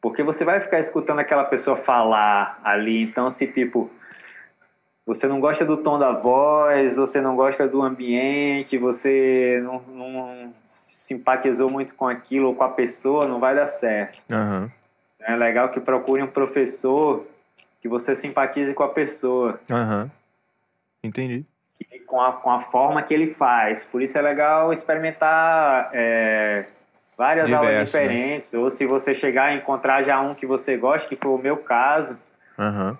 [0.01, 3.01] Porque você vai ficar escutando aquela pessoa falar ali.
[3.01, 3.89] Então, se tipo
[5.06, 10.54] você não gosta do tom da voz, você não gosta do ambiente, você não, não
[10.63, 14.26] simpatizou muito com aquilo ou com a pessoa, não vai dar certo.
[14.32, 14.70] Uhum.
[15.20, 17.26] É legal que procure um professor
[17.80, 19.60] que você simpatize com a pessoa.
[19.70, 20.10] Uhum.
[21.04, 21.46] Entendi.
[22.08, 23.84] Com a, com a forma que ele faz.
[23.84, 26.65] Por isso é legal experimentar é,
[27.15, 27.84] várias Diverso, aulas né?
[27.84, 28.54] diferentes.
[28.54, 28.60] Né?
[28.60, 31.58] Ou se você chegar e encontrar já um que você gosta, que foi o meu
[31.58, 32.20] caso.
[32.58, 32.98] Uhum.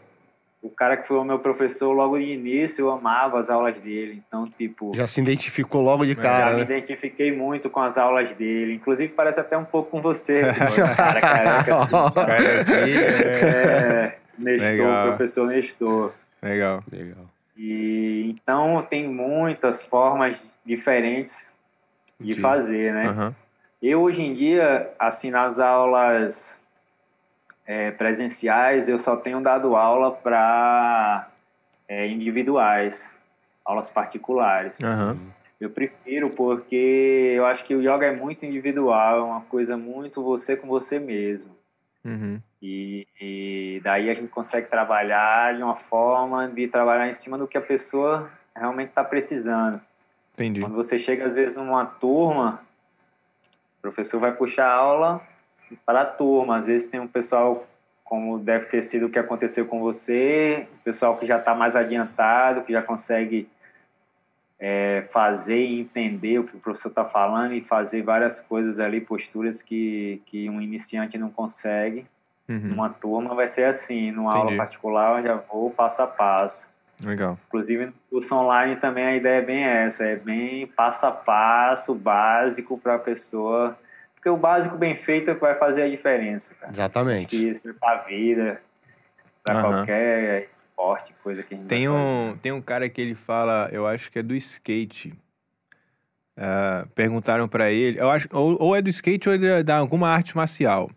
[0.66, 4.20] O cara que foi o meu professor logo de início, eu amava as aulas dele.
[4.28, 4.92] Então, tipo.
[4.96, 6.46] Já se identificou logo de cara.
[6.46, 6.56] Já né?
[6.56, 8.74] me identifiquei muito com as aulas dele.
[8.74, 11.76] Inclusive, parece até um pouco com você, esse cara careca.
[11.76, 11.96] Assim.
[13.46, 15.08] é, Nestor, Legal.
[15.10, 16.12] professor Nestor.
[16.42, 16.84] Legal.
[16.92, 17.26] Legal.
[17.56, 21.56] E então tem muitas formas diferentes
[22.20, 22.42] de, de.
[22.42, 23.10] fazer, né?
[23.12, 23.36] Uhum.
[23.84, 26.65] Eu hoje em dia, assim, nas aulas
[27.68, 31.30] é, presenciais, eu só tenho dado aula para
[31.88, 33.18] é, individuais,
[33.64, 34.80] aulas particulares.
[34.80, 35.20] Uhum.
[35.60, 40.24] Eu prefiro porque eu acho que o yoga é muito individual, é uma coisa muito
[40.24, 41.50] você com você mesmo.
[42.04, 42.40] Uhum.
[42.62, 47.48] E, e, daí a gente consegue trabalhar de uma forma de trabalhar em cima do
[47.48, 49.82] que a pessoa realmente está precisando.
[50.34, 50.60] Entendi.
[50.60, 52.62] Quando você chega às vezes numa turma,
[53.80, 55.22] o professor vai puxar a aula
[55.86, 56.58] para a turma.
[56.58, 57.68] Às vezes tem um pessoal,
[58.04, 61.76] como deve ter sido o que aconteceu com você, o pessoal que já está mais
[61.76, 63.48] adiantado, que já consegue
[64.60, 69.02] é, fazer e entender o que o professor está falando e fazer várias coisas ali,
[69.02, 72.06] posturas que, que um iniciante não consegue.
[72.48, 72.70] Uhum.
[72.70, 74.46] Numa turma vai ser assim, numa Entendi.
[74.46, 76.74] aula particular eu já vou passo a passo.
[77.04, 77.38] Legal.
[77.48, 81.94] Inclusive no curso online também a ideia é bem essa, é bem passo a passo,
[81.94, 83.78] básico para a pessoa
[84.26, 86.72] porque o básico bem feito é que vai fazer a diferença, cara.
[86.74, 87.48] Exatamente.
[87.48, 88.60] Isso para a vida,
[89.44, 89.62] para uhum.
[89.62, 93.86] qualquer esporte, coisa que a gente tem um Tem um cara que ele fala, eu
[93.86, 95.14] acho que é do skate.
[96.36, 100.10] Uh, perguntaram para ele, eu acho, ou, ou, é do skate ou é de alguma
[100.10, 100.90] arte marcial.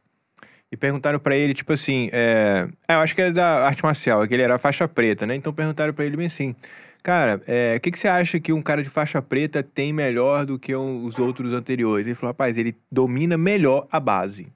[0.72, 4.26] E perguntaram para ele, tipo assim, é, é, eu acho que é da arte marcial,
[4.26, 5.34] que ele era faixa preta, né?
[5.34, 6.56] Então perguntaram para ele bem assim:
[7.02, 10.44] Cara, é, o que, que você acha que um cara de faixa preta tem melhor
[10.44, 12.06] do que um, os outros anteriores?
[12.06, 14.48] Ele falou, rapaz, ele domina melhor a base.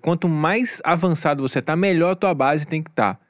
[0.00, 3.14] Quanto mais avançado você tá, melhor a tua base tem que estar.
[3.14, 3.20] Tá.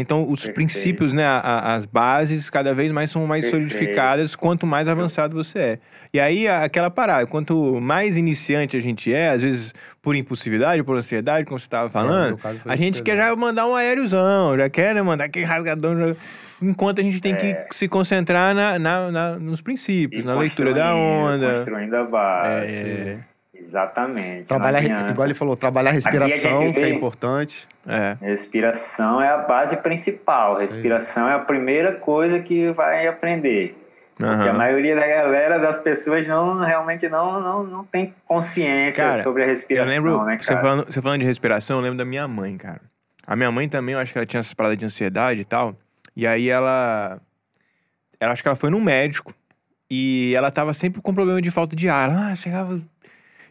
[0.00, 0.54] Então, os Perfeito.
[0.54, 3.70] princípios, né, a, a, as bases, cada vez mais são mais Perfeito.
[3.70, 5.78] solidificadas quanto mais avançado você é.
[6.12, 10.96] E aí, aquela parada, quanto mais iniciante a gente é, às vezes por impulsividade, por
[10.96, 14.70] ansiedade, como você estava é, falando, é, a gente quer já mandar um aéreozão, já
[14.70, 15.98] quer né, mandar aquele rasgadão.
[15.98, 16.16] Já...
[16.62, 17.36] Enquanto a gente tem é.
[17.36, 21.54] que se concentrar na, na, na nos princípios, e na leitura da onda.
[21.54, 22.72] Construindo a base.
[22.72, 23.35] É.
[23.58, 24.46] Exatamente.
[24.46, 27.66] Trabalhar, igual ele falou, trabalhar a respiração, que é importante.
[27.86, 28.16] É.
[28.20, 30.58] Respiração é a base principal.
[30.58, 33.76] Respiração é a primeira coisa que vai aprender.
[34.20, 34.30] Uhum.
[34.30, 39.22] Porque a maioria da galera, das pessoas, não realmente não, não, não tem consciência cara,
[39.22, 40.38] sobre a respiração, eu lembro, né?
[40.38, 42.80] Você falando, você falando de respiração, eu lembro da minha mãe, cara.
[43.26, 45.76] A minha mãe também, eu acho que ela tinha essas paradas de ansiedade e tal.
[46.14, 47.20] E aí ela.
[48.18, 49.34] Ela acho que ela foi num médico.
[49.90, 52.10] E ela tava sempre com problema de falta de ar.
[52.10, 52.80] Ela ah, chegava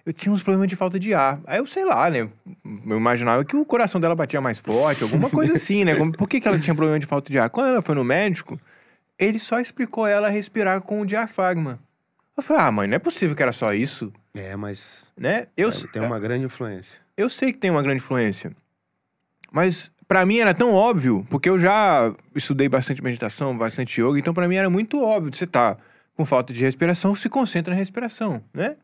[0.06, 1.40] eu tinha uns problemas de falta de ar.
[1.48, 2.30] Aí eu sei lá, né?
[2.66, 5.96] Eu imaginava que o coração dela batia mais forte, alguma coisa assim, né?
[5.96, 7.50] Por que, que ela tinha problema de falta de ar?
[7.50, 8.60] Quando ela foi no médico,
[9.18, 11.80] ele só explicou ela respirar com o diafragma.
[12.38, 14.14] Eu falei, ah, mãe, não é possível que era só isso.
[14.36, 15.12] É, mas.
[15.18, 15.48] Né?
[15.58, 17.00] Eu, é, tem uma grande influência.
[17.18, 18.52] Eu sei que tem uma grande influência.
[19.52, 24.34] Mas para mim era tão óbvio, porque eu já estudei bastante meditação, bastante yoga, então
[24.34, 25.34] para mim era muito óbvio.
[25.34, 25.78] Você tá
[26.16, 28.76] com falta de respiração, se concentra na respiração, né?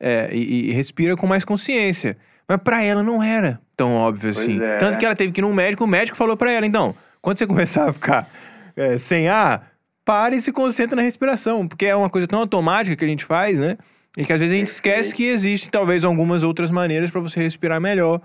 [0.00, 2.16] É, e, e, respira com mais consciência.
[2.46, 4.62] Mas para ela não era tão óbvio pois assim.
[4.62, 4.76] É.
[4.76, 7.38] Tanto que ela teve que ir num médico, o médico falou para ela: então, quando
[7.38, 8.28] você começar a ficar
[8.76, 9.70] é, sem ar,
[10.04, 11.66] pare e se concentra na respiração.
[11.66, 13.76] Porque é uma coisa tão automática que a gente faz, né?
[14.16, 17.40] E que às vezes a gente esquece que existem talvez algumas outras maneiras para você
[17.40, 18.20] respirar melhor.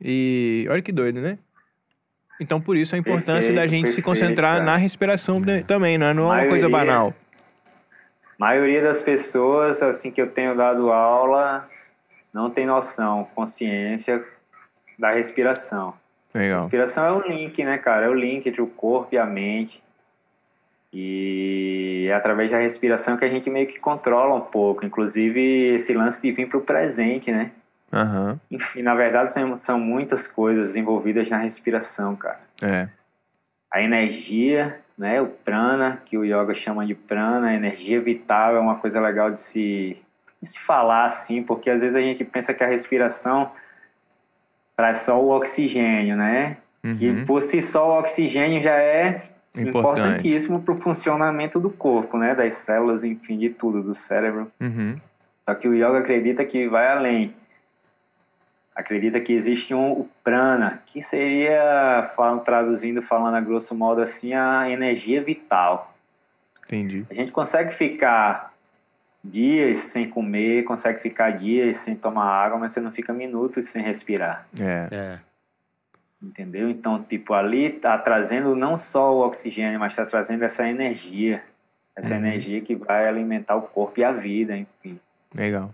[0.00, 1.38] E olha que doido, né?
[2.40, 4.64] Então, por isso a importância perfeito, da gente perfeito, se concentrar cara.
[4.64, 5.62] na respiração é.
[5.62, 7.14] também, não é, não é uma coisa banal
[8.44, 11.66] maioria das pessoas, assim que eu tenho dado aula,
[12.30, 14.22] não tem noção, consciência
[14.98, 15.94] da respiração.
[16.34, 16.58] Legal.
[16.58, 18.04] Respiração é o link, né, cara?
[18.04, 19.82] É o link entre o corpo e a mente.
[20.92, 24.84] E é através da respiração que a gente meio que controla um pouco.
[24.84, 25.40] Inclusive,
[25.74, 27.50] esse lance de vir para o presente, né?
[27.90, 28.38] Uhum.
[28.50, 32.40] Enfim, na verdade, são, são muitas coisas envolvidas na respiração, cara.
[32.62, 32.88] É.
[33.72, 35.20] A energia né?
[35.20, 39.38] O prana, que o yoga chama de prana, energia vital, é uma coisa legal de
[39.38, 39.96] se,
[40.40, 43.50] de se falar assim, porque às vezes a gente pensa que a respiração
[44.76, 46.58] traz só o oxigênio, né?
[46.84, 46.94] Uhum.
[46.94, 49.18] Que por si só o oxigênio já é
[49.56, 49.68] Importante.
[49.68, 52.34] importantíssimo para o funcionamento do corpo, né?
[52.34, 54.50] Das células, enfim, de tudo, do cérebro.
[54.60, 54.96] Uhum.
[55.48, 57.34] Só que o yoga acredita que vai além.
[58.74, 64.34] Acredita que existe um o prana, que seria, falando, traduzindo, falando a grosso modo assim,
[64.34, 65.94] a energia vital.
[66.66, 67.06] Entendi.
[67.10, 68.52] A gente consegue ficar
[69.22, 73.82] dias sem comer, consegue ficar dias sem tomar água, mas você não fica minutos sem
[73.82, 74.46] respirar.
[74.58, 74.88] É.
[74.92, 75.18] É.
[76.22, 76.70] Entendeu?
[76.70, 81.42] Então, tipo, ali tá trazendo não só o oxigênio, mas tá trazendo essa energia.
[81.94, 82.20] Essa Uhum.
[82.26, 84.98] energia que vai alimentar o corpo e a vida, enfim.
[85.34, 85.72] Legal.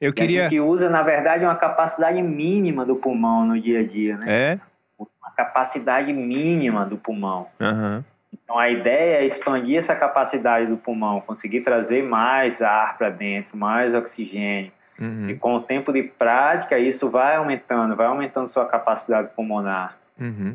[0.00, 0.44] Eu E queria.
[0.44, 4.24] a gente usa, na verdade, uma capacidade mínima do pulmão no dia a dia, né?
[4.28, 4.60] É?
[4.98, 7.48] Uma capacidade mínima do pulmão.
[7.60, 8.04] Aham.
[8.32, 13.56] Então, a ideia é expandir essa capacidade do pulmão, conseguir trazer mais ar para dentro,
[13.56, 14.72] mais oxigênio.
[14.98, 15.38] E Uhum.
[15.38, 19.96] com o tempo de prática, isso vai aumentando, vai aumentando sua capacidade pulmonar.
[20.20, 20.54] Uhum.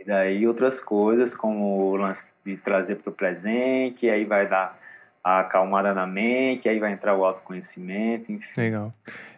[0.00, 4.46] E daí outras coisas, como o lance de trazer para o presente, e aí vai
[4.46, 4.77] dar
[5.28, 8.48] a acalmada na mente, aí vai entrar o autoconhecimento, enfim.
[8.56, 8.94] Legal.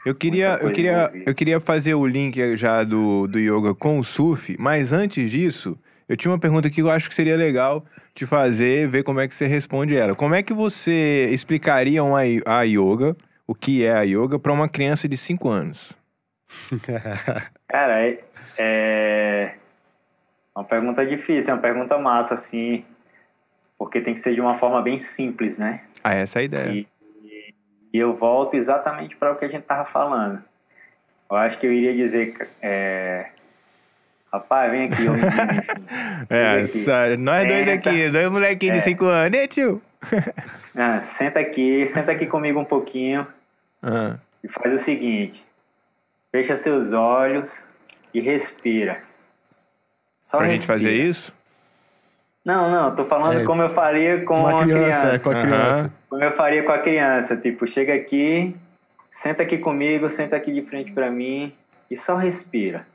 [0.07, 4.05] Eu queria, eu queria, eu queria fazer o link já do, do yoga com o
[4.05, 5.77] surf, mas antes disso,
[6.09, 9.27] eu tinha uma pergunta que eu acho que seria legal de fazer, ver como é
[9.27, 10.15] que você responde ela.
[10.15, 14.69] Como é que você explicaria uma, a yoga, o que é a yoga, para uma
[14.69, 15.93] criança de 5 anos?
[17.67, 18.21] Cara, é,
[18.59, 19.55] é
[20.55, 22.85] uma pergunta difícil, é uma pergunta massa, assim,
[23.81, 25.81] porque tem que ser de uma forma bem simples, né?
[26.05, 26.71] Ah, essa é a ideia.
[26.71, 26.87] E,
[27.95, 30.45] e eu volto exatamente para o que a gente tava falando.
[31.31, 33.29] Eu acho que eu iria dizer, é,
[34.31, 35.23] rapaz, vem aqui, homem.
[36.29, 36.69] É, aqui.
[36.69, 38.85] sério, nós dois aqui, dois molequinhos de É.
[38.85, 39.81] 5 anos, né, tio?
[40.77, 43.27] Ah, senta aqui, senta aqui comigo um pouquinho
[43.83, 45.43] Ah, e faz o seguinte:
[46.31, 47.67] fecha seus olhos
[48.13, 49.01] e respira.
[50.21, 50.79] Só pra gente respira.
[50.79, 51.40] fazer isso?
[52.45, 55.15] Não, não, tô falando É, como eu faria com Uma a criança, criança.
[55.15, 55.93] é, com a criança.
[56.09, 58.57] Como eu faria com a criança, tipo, chega aqui,
[59.11, 61.53] senta aqui comigo, senta aqui de frente pra mim
[61.91, 62.87] e só respira.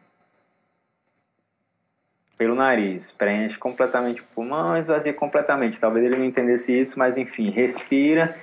[2.37, 5.79] Pelo nariz, preenche completamente o pulmão, esvazia completamente.
[5.79, 8.35] Talvez ele não entendesse isso, mas enfim, respira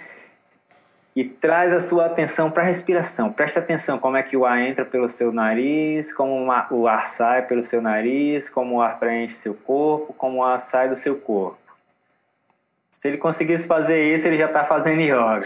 [1.14, 3.30] e traz a sua atenção para a respiração.
[3.32, 6.88] Presta atenção como é que o ar entra pelo seu nariz, como o ar- o
[6.88, 10.88] ar sai pelo seu nariz, como o ar preenche seu corpo, como o ar sai
[10.88, 11.58] do seu corpo.
[12.90, 15.40] Se ele conseguisse fazer isso, ele já está fazendo yoga.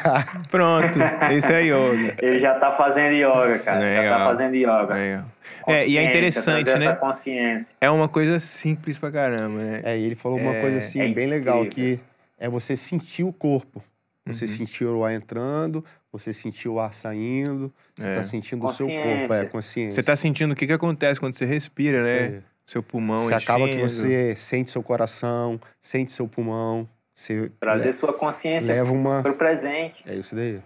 [0.50, 0.98] Pronto,
[1.36, 2.16] isso é yoga.
[2.22, 3.80] Ele já está fazendo yoga, cara.
[3.80, 4.04] Já Legal.
[4.04, 4.94] está fazendo yoga.
[4.94, 5.24] Legal.
[5.66, 6.72] É, e é interessante, né?
[6.74, 7.76] Essa consciência.
[7.80, 9.80] É uma coisa simples pra caramba, né?
[9.84, 12.00] É, e ele falou uma coisa assim, é bem legal, que
[12.38, 13.82] é você sentir o corpo.
[14.24, 14.50] Você Uhum.
[14.56, 18.14] sentiu o ar entrando, você sentiu o ar saindo, você É.
[18.14, 19.94] tá sentindo o seu corpo, é, Consciência.
[19.94, 22.42] Você tá sentindo o que, que acontece quando você respira, Isso né?
[22.64, 23.88] Seu pulmão Você acaba que enchendo.
[23.88, 29.20] você sente seu coração, sente seu pulmão, você Trazer le- sua consciência leva uma...
[29.22, 30.02] para o presente.
[30.08, 30.60] É isso daí.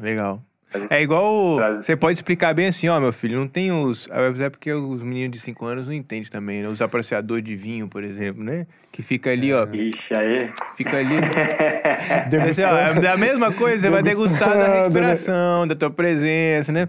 [0.00, 0.42] Legal.
[0.90, 1.56] É igual.
[1.56, 4.06] Traz- Você pode explicar bem assim, ó, meu filho, não tem os.
[4.10, 6.68] É porque os meninos de 5 anos não entendem também, né?
[6.68, 8.66] Os apreciadores de vinho, por exemplo, né?
[8.92, 9.66] Que fica ali, ó.
[9.72, 10.52] Ixi, aí.
[10.76, 11.16] Fica ali.
[12.30, 12.74] Degustando.
[12.74, 16.86] ó, é a mesma coisa, você vai degustar da respiração, da tua presença, né?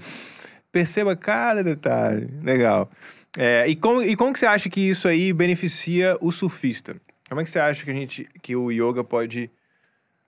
[0.72, 2.28] Perceba cada detalhe.
[2.44, 2.90] Legal.
[3.38, 6.96] É, e, como, e como que você acha que isso aí beneficia o surfista?
[7.30, 9.50] Como é que você acha que a gente que o yoga pode.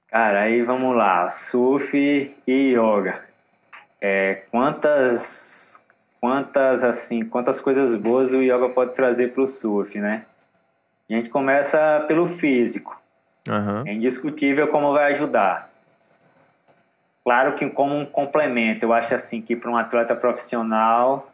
[0.10, 1.30] Cara, aí vamos lá.
[1.30, 3.22] Surf e yoga.
[4.02, 5.86] É, quantas,
[6.20, 10.26] quantas, assim, quantas coisas boas o yoga pode trazer para o surf, né?
[11.10, 13.00] A gente começa pelo físico.
[13.48, 13.84] Aham.
[13.86, 15.70] É indiscutível como vai ajudar.
[17.24, 21.32] Claro que como um complemento, eu acho assim que para um atleta profissional,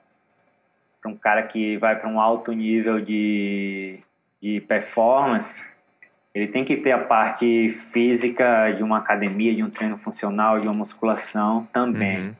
[1.02, 4.00] para um cara que vai para um alto nível de,
[4.42, 5.66] de performance,
[6.36, 10.68] ele tem que ter a parte física de uma academia, de um treino funcional, de
[10.68, 12.20] uma musculação também.
[12.20, 12.36] Uhum.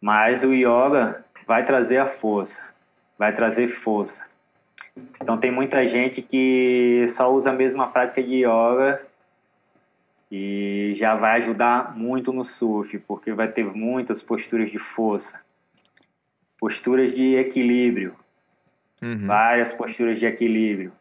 [0.00, 2.72] Mas o yoga vai trazer a força,
[3.18, 4.28] vai trazer força.
[5.20, 9.00] Então tem muita gente que só usa a mesma prática de yoga
[10.30, 15.42] e já vai ajudar muito no surf, porque vai ter muitas posturas de força,
[16.58, 18.14] posturas de equilíbrio,
[19.00, 19.26] Uhum.
[19.28, 20.92] várias posturas de equilíbrio.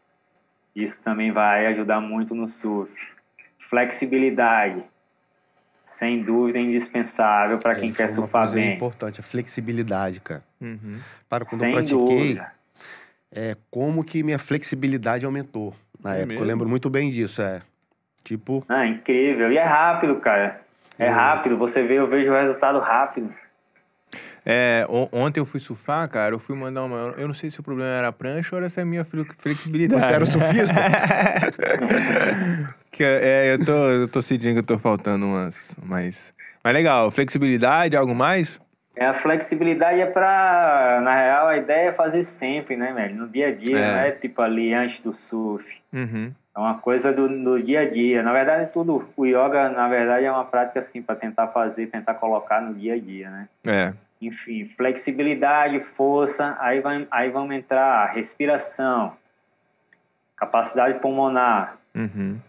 [0.75, 3.11] Isso também vai ajudar muito no surf.
[3.57, 4.83] Flexibilidade,
[5.89, 8.75] sem dúvida indispensável para quem Ele quer uma surfar coisa bem.
[8.75, 10.43] importante, a flexibilidade, cara.
[10.59, 10.99] Uhum.
[11.29, 12.51] Para quando Sem eu pratiquei, dúvida.
[13.31, 15.73] é como que minha flexibilidade aumentou.
[16.03, 16.45] Na É época, eu mesmo?
[16.45, 17.61] lembro muito bem disso, é.
[18.21, 19.49] Tipo, Ah, incrível.
[19.49, 20.59] E é rápido, cara.
[20.99, 21.13] É Hum.
[21.13, 21.57] rápido.
[21.57, 23.33] Você vê, eu vejo o resultado rápido.
[24.49, 27.13] É, on- ontem eu fui surfar, cara, eu fui mandar uma.
[27.17, 29.27] Eu não sei se o problema era a prancha ou era se a minha fle-
[29.39, 30.01] flexibilidade.
[30.01, 30.75] você era o surfista?
[32.89, 35.75] Que, é, eu tô, eu tô sentindo que eu tô faltando umas.
[35.83, 36.33] Mas.
[36.63, 38.59] Mas legal, flexibilidade, algo mais?
[38.95, 43.15] É, a flexibilidade é para, na real, a ideia é fazer sempre, né, velho?
[43.15, 43.91] No dia a dia, é.
[43.91, 45.79] não é tipo ali antes do surf.
[45.93, 46.33] Uhum.
[46.55, 48.23] É uma coisa do, do dia a dia.
[48.23, 49.07] Na verdade, tudo.
[49.15, 52.95] O yoga, na verdade, é uma prática assim para tentar fazer, tentar colocar no dia
[52.95, 53.47] a dia, né?
[53.67, 53.93] É.
[54.21, 59.13] Enfim, flexibilidade, força, aí, vai, aí vamos entrar respiração,
[60.35, 61.77] capacidade pulmonar.
[61.95, 62.39] Uhum.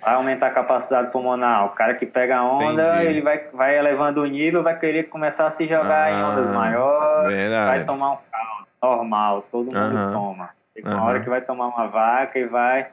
[0.00, 1.66] Vai aumentar a capacidade pulmonar.
[1.66, 3.06] O cara que pega a onda, Entendi.
[3.06, 6.50] ele vai, vai elevando o nível, vai querer começar a se jogar ah, em ondas
[6.50, 7.66] maiores, verdade.
[7.66, 10.12] vai tomar um caldo normal, todo mundo uhum.
[10.12, 10.50] toma.
[10.74, 11.02] Tem uma uhum.
[11.04, 12.88] hora que vai tomar uma vaca e vai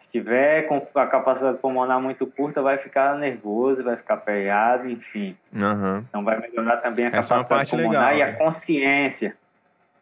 [0.00, 5.36] se tiver com a capacidade pulmonar muito curta, vai ficar nervoso, vai ficar pegado, enfim.
[5.52, 5.98] Uhum.
[6.08, 9.36] Então vai melhorar também a Essa é capacidade pulmonar legal, e a consciência.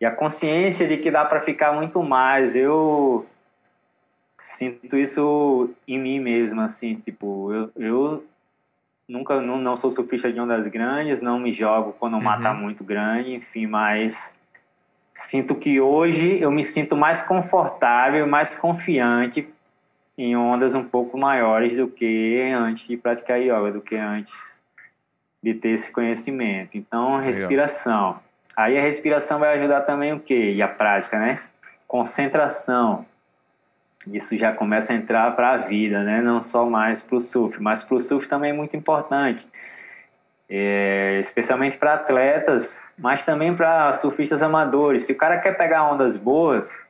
[0.01, 2.55] E a consciência de que dá para ficar muito mais.
[2.55, 3.27] Eu
[4.41, 8.27] sinto isso em mim mesmo, assim, tipo, eu, eu
[9.09, 12.61] nunca não, não sou surfista de ondas grandes, não me jogo quando tá uhum.
[12.61, 14.39] muito grande, enfim, mas
[15.13, 19.53] sinto que hoje eu me sinto mais confortável, mais confiante
[20.19, 24.61] em ondas um pouco maiores do que antes de praticar yoga, do que antes
[25.41, 26.77] de ter esse conhecimento.
[26.77, 28.19] Então, respiração.
[28.57, 30.53] Aí a respiração vai ajudar também o quê?
[30.53, 31.39] E a prática, né?
[31.87, 33.07] Concentração.
[34.09, 36.21] Isso já começa a entrar para a vida, né?
[36.21, 39.49] Não só mais para o surf, mas para o surf também é muito importante.
[40.51, 45.05] É, especialmente para atletas, mas também para surfistas amadores.
[45.05, 46.88] Se o cara quer pegar ondas boas,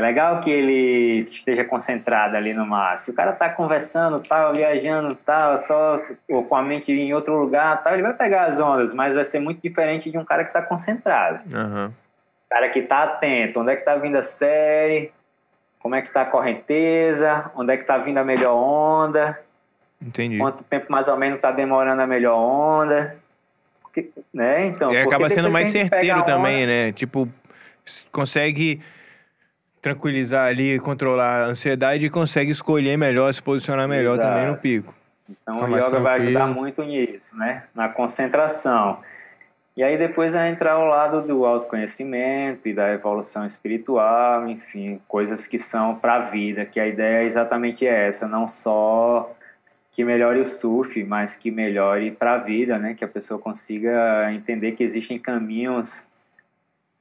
[0.00, 2.96] é legal que ele esteja concentrado ali no mar.
[2.96, 7.36] Se o cara tá conversando, tal, viajando, tal, só ou com a mente em outro
[7.36, 10.44] lugar, tal, ele vai pegar as ondas, mas vai ser muito diferente de um cara
[10.44, 11.40] que tá concentrado.
[11.54, 11.92] Uhum.
[12.48, 15.12] Cara que tá atento, onde é que tá vindo a série,
[15.78, 19.38] como é que tá a correnteza, onde é que tá vindo a melhor onda.
[20.02, 20.38] Entendi.
[20.38, 23.16] Quanto tempo mais ou menos tá demorando a melhor onda.
[23.82, 24.66] Porque, né?
[24.66, 26.92] Então, e acaba sendo mais certeiro também, onda, né?
[26.92, 27.28] Tipo,
[28.10, 28.80] consegue
[29.80, 34.28] tranquilizar ali, controlar a ansiedade e consegue escolher melhor, se posicionar melhor Exato.
[34.28, 34.94] também no pico.
[35.28, 37.64] Então o yoga vai ajudar muito nisso, né?
[37.74, 38.98] Na concentração.
[39.76, 45.46] E aí depois vai entrar o lado do autoconhecimento e da evolução espiritual, enfim, coisas
[45.46, 49.32] que são para a vida, que a ideia é exatamente essa, não só
[49.92, 52.94] que melhore o surf, mas que melhore para a vida, né?
[52.94, 56.09] Que a pessoa consiga entender que existem caminhos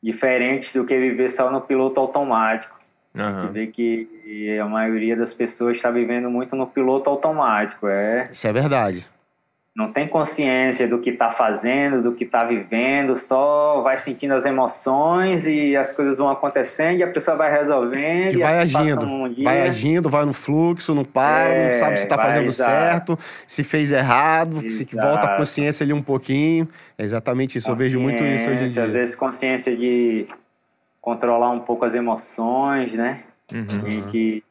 [0.02, 2.78] diferentes do que viver só no piloto automático.
[3.16, 3.40] Uhum.
[3.40, 7.88] Gente vê que a maioria das pessoas está vivendo muito no piloto automático.
[7.88, 8.30] É...
[8.32, 9.19] Isso é verdade
[9.80, 14.46] não tem consciência do que está fazendo, do que está vivendo, só vai sentindo as
[14.46, 18.34] emoções e as coisas vão acontecendo e a pessoa vai resolvendo.
[18.34, 21.80] E, e vai assim agindo, um vai agindo, vai no fluxo, não para, é, não
[21.80, 22.70] sabe se está fazendo exato.
[22.70, 24.72] certo, se fez errado, exato.
[24.74, 26.68] se volta a consciência ali um pouquinho.
[26.98, 28.84] É exatamente isso, eu vejo muito isso hoje em dia.
[28.84, 30.26] Às vezes consciência de
[31.00, 33.22] controlar um pouco as emoções, né?
[33.54, 33.88] Uhum.
[33.88, 34.44] E que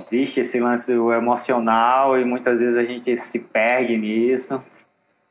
[0.00, 4.62] existe esse lance emocional e muitas vezes a gente se perde nisso.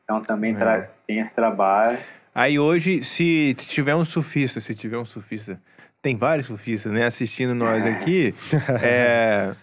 [0.04, 0.90] Então também é.
[1.08, 1.98] tem esse trabalho.
[2.34, 5.62] Aí hoje, se tiver um surfista, se tiver um surfista,
[6.02, 8.34] tem vários surfistas, né, assistindo nós aqui,
[8.82, 9.54] é,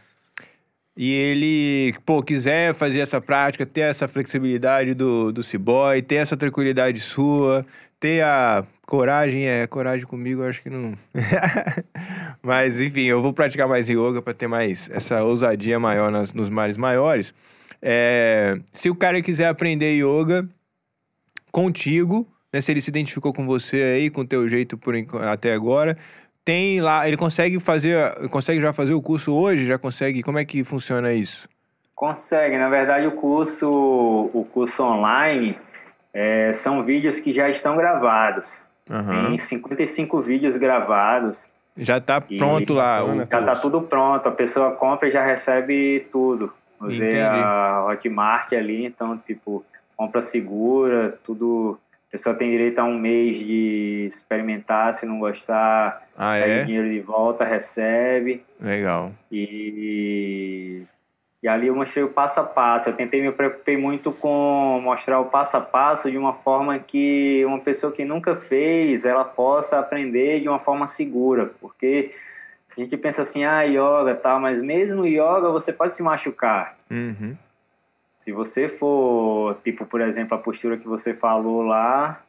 [0.97, 6.37] e ele, pô, quiser fazer essa prática, ter essa flexibilidade do, do Ciboy, ter essa
[6.37, 7.65] tranquilidade sua,
[7.99, 10.95] ter a coragem, é, coragem comigo, acho que não.
[12.43, 16.49] Mas, enfim, eu vou praticar mais yoga para ter mais essa ousadia maior nas, nos
[16.49, 17.35] mares maiores.
[17.83, 20.49] É, se o cara quiser aprender yoga
[21.53, 24.95] contigo, né, se ele se identificou com você aí, com o teu jeito por,
[25.31, 25.95] até agora,
[26.43, 27.95] tem lá, ele consegue fazer,
[28.31, 29.67] consegue já fazer o curso hoje?
[29.67, 30.23] Já consegue?
[30.23, 31.47] Como é que funciona isso?
[31.95, 33.69] Consegue, na verdade o curso,
[34.33, 35.59] o curso online
[36.15, 38.68] é, são vídeos que já estão gravados.
[38.89, 39.27] Uhum.
[39.27, 41.53] Tem 55 vídeos gravados.
[41.77, 43.01] Já está pronto lá.
[43.31, 44.29] Já está tudo pronto.
[44.29, 46.53] A pessoa compra e já recebe tudo.
[46.81, 47.23] Usei Entendi.
[47.23, 49.65] a Hotmart ali, então, tipo,
[49.97, 51.79] compra segura, tudo.
[52.09, 56.65] A pessoa tem direito a um mês de experimentar, se não gostar, ah, é?
[56.65, 58.43] dinheiro de volta, recebe.
[58.61, 59.13] Legal.
[59.31, 60.83] E
[61.43, 62.89] e ali eu mostrei o passo a passo.
[62.89, 67.45] Eu tentei me preocupei muito com mostrar o passo a passo de uma forma que
[67.47, 72.11] uma pessoa que nunca fez, ela possa aprender de uma forma segura, porque
[72.77, 76.77] a gente pensa assim, ah, yoga, tal, mas mesmo yoga você pode se machucar.
[76.91, 77.37] Uhum.
[78.17, 82.21] Se você for, tipo, por exemplo, a postura que você falou lá,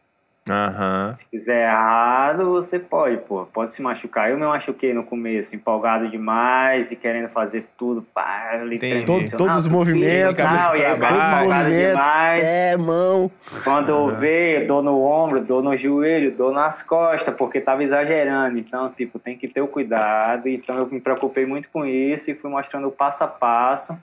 [0.54, 1.12] Uhum.
[1.12, 3.46] Se fizer errado, você pode, pô.
[3.46, 4.30] Pode se machucar.
[4.30, 8.02] Eu me machuquei no começo, empolgado demais e querendo fazer tudo.
[8.02, 8.60] Pá,
[9.06, 10.44] Todo, todos os movimentos.
[10.44, 12.00] Tal, e aí, todos os movimentos.
[12.00, 12.44] Demais.
[12.44, 13.32] É, mão.
[13.64, 14.10] Quando uhum.
[14.10, 18.60] eu vejo, dor no ombro, dor no joelho, dor nas costas, porque tava exagerando.
[18.60, 20.48] Então, tipo, tem que ter o cuidado.
[20.48, 23.98] Então, eu me preocupei muito com isso e fui mostrando o passo a passo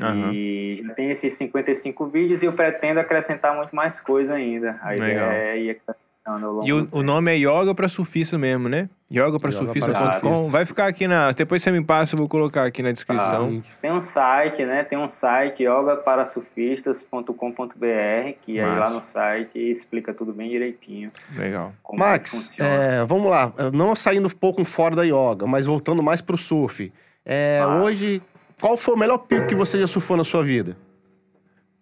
[0.00, 0.32] Uhum.
[0.32, 4.78] E já tem esses 55 vídeos e eu pretendo acrescentar muito mais coisa ainda.
[4.82, 5.06] A Legal.
[5.06, 8.68] ideia é ir acrescentando ao longo E o, o nome é Yoga para Surfista mesmo,
[8.68, 8.88] né?
[9.12, 10.48] Yoga para surfista.com.
[10.48, 11.30] Vai ficar aqui na.
[11.30, 13.62] Depois você me passa, eu vou colocar aqui na descrição.
[13.62, 14.82] Ah, tem um site, né?
[14.82, 21.12] Tem um site, yogaparasufistas.com.br, que aí lá no site explica tudo bem direitinho.
[21.36, 21.72] Legal.
[21.92, 23.52] É Max, é, vamos lá.
[23.72, 26.92] Não saindo um pouco fora da yoga, mas voltando mais pro surf.
[27.24, 28.20] É, hoje,
[28.60, 30.76] qual foi o melhor pico que você já surfou na sua vida?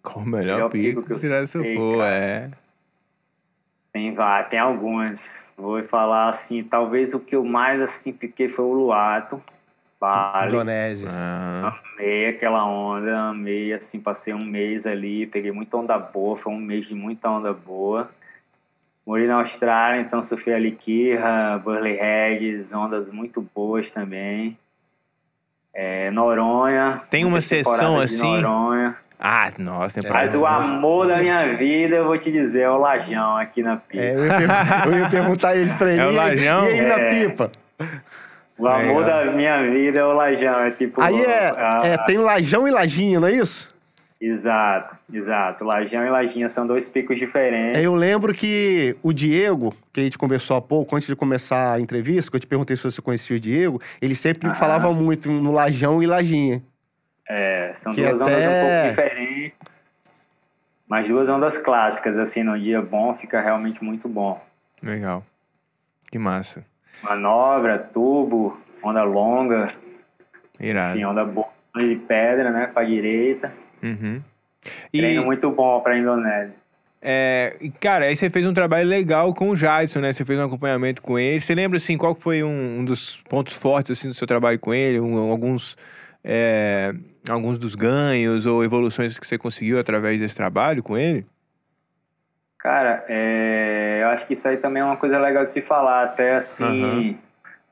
[0.01, 2.51] Qual o melhor, melhor pico, pico que você já surfou, é?
[3.91, 4.15] Tem,
[4.49, 5.51] tem algumas.
[5.55, 9.41] Vou falar assim, talvez o que eu mais assim fiquei foi o Luato.
[9.99, 10.47] Vale.
[10.47, 11.07] Indonésia.
[11.09, 16.59] Amei aquela onda, amei, assim, passei um mês ali, peguei muita onda boa, foi um
[16.59, 18.09] mês de muita onda boa.
[19.05, 24.57] Morei na Austrália, então surfei ali Kirra, Burley Heads, ondas muito boas também.
[25.73, 27.01] É, Noronha.
[27.09, 28.41] Tem uma sessão assim.
[28.41, 28.95] Noronha.
[29.19, 32.77] Ah, nossa, tem Mas o amor da minha vida, eu vou te dizer, é o
[32.77, 34.03] Lajão aqui na pipa.
[34.03, 34.33] É, eu, ia
[34.85, 36.01] eu, ia perguntar isso pra ele.
[36.03, 36.65] É o Lajão?
[36.65, 37.09] E aí na é.
[37.09, 37.51] pipa?
[38.57, 40.59] O amor da minha vida é o Lajão.
[40.59, 41.01] É tipo.
[41.01, 43.69] Aí é, a, é, tem Lajão e Lajinho, não é isso?
[44.25, 45.65] Exato, exato.
[45.65, 47.83] Lajão e Lajinha são dois picos diferentes.
[47.83, 51.79] Eu lembro que o Diego, que a gente conversou há pouco, antes de começar a
[51.81, 54.53] entrevista, que eu te perguntei se você conhecia o Diego, ele sempre ah.
[54.53, 56.63] falava muito no Lajão e Lajinha.
[57.27, 58.31] É, são que duas até...
[58.31, 59.53] ondas um pouco diferentes.
[60.87, 64.41] Mas duas ondas clássicas, assim, no dia bom, fica realmente muito bom.
[64.81, 65.25] Legal.
[66.09, 66.63] Que massa.
[67.01, 69.65] Manobra, tubo, onda longa.
[70.57, 70.95] Irado.
[70.95, 73.51] Enfim, onda boa de pedra, né, pra direita.
[73.83, 74.21] Uhum.
[74.93, 74.99] E...
[74.99, 76.63] Treino muito bom para Indonésia.
[77.05, 80.13] É, cara, aí você fez um trabalho legal com o Jadson, né?
[80.13, 81.41] Você fez um acompanhamento com ele.
[81.41, 84.73] Você lembra, assim, qual foi um, um dos pontos fortes, assim, do seu trabalho com
[84.73, 85.01] ele?
[85.01, 85.75] Um, alguns,
[86.23, 86.93] é,
[87.27, 91.25] alguns dos ganhos ou evoluções que você conseguiu através desse trabalho com ele?
[92.57, 96.05] Cara, é, eu acho que isso aí também é uma coisa legal de se falar,
[96.05, 96.63] até assim...
[96.63, 97.17] Uhum.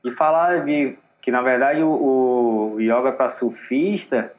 [0.04, 4.32] E falar de que, na verdade, o, o yoga para surfista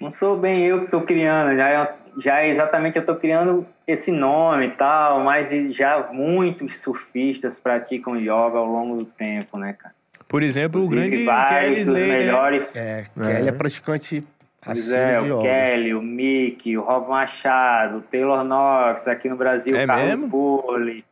[0.00, 3.66] não sou bem eu que estou criando, já é, já é exatamente eu estou criando
[3.86, 9.74] esse nome e tal, mas já muitos surfistas praticam yoga ao longo do tempo, né,
[9.74, 9.94] cara?
[10.28, 12.18] Por exemplo, Inclusive, o grande vários Kelly dos Slater, né?
[12.18, 12.76] melhores.
[12.76, 14.24] É, Kelly é praticante
[14.62, 19.74] Pois é, o Kelly, o Mickey, o Rob Machado, o Taylor Knox, aqui no Brasil,
[19.74, 21.04] é o Carlos Burley.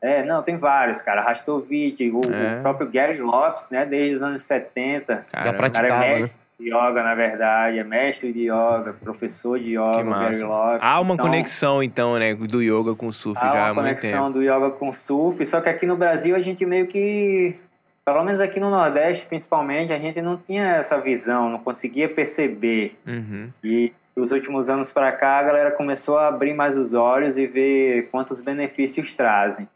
[0.00, 1.22] É, não, tem vários, cara.
[1.22, 2.58] Rastovic, o, é.
[2.58, 5.26] o, próprio Gary Lopes, né, desde os anos 70.
[5.32, 6.30] Já praticava, cara é né?
[6.60, 10.80] Yoga, na verdade, é mestre de yoga, professor de yoga, Gary Lopes.
[10.80, 13.86] Há uma então, conexão, então, né, do yoga com o surf há já há muito
[13.86, 14.00] tempo.
[14.00, 17.56] conexão do yoga com o surf, só que aqui no Brasil a gente meio que,
[18.04, 22.96] pelo menos aqui no Nordeste, principalmente, a gente não tinha essa visão, não conseguia perceber.
[23.06, 23.50] Uhum.
[23.62, 27.46] E dos últimos anos para cá, a galera começou a abrir mais os olhos e
[27.46, 29.68] ver quantos benefícios trazem.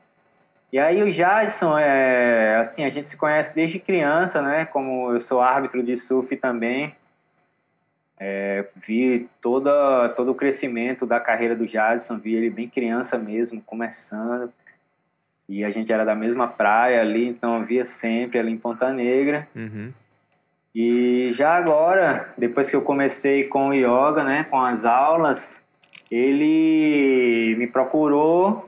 [0.70, 4.66] E aí o Jadson, é, assim, a gente se conhece desde criança, né?
[4.66, 6.94] Como eu sou árbitro de surf também,
[8.20, 13.62] é, vi toda, todo o crescimento da carreira do Jadson, vi ele bem criança mesmo,
[13.62, 14.52] começando.
[15.48, 19.48] E a gente era da mesma praia ali, então via sempre ali em Ponta Negra.
[19.56, 19.90] Uhum.
[20.74, 25.62] E já agora, depois que eu comecei com o yoga, né, com as aulas,
[26.10, 28.67] ele me procurou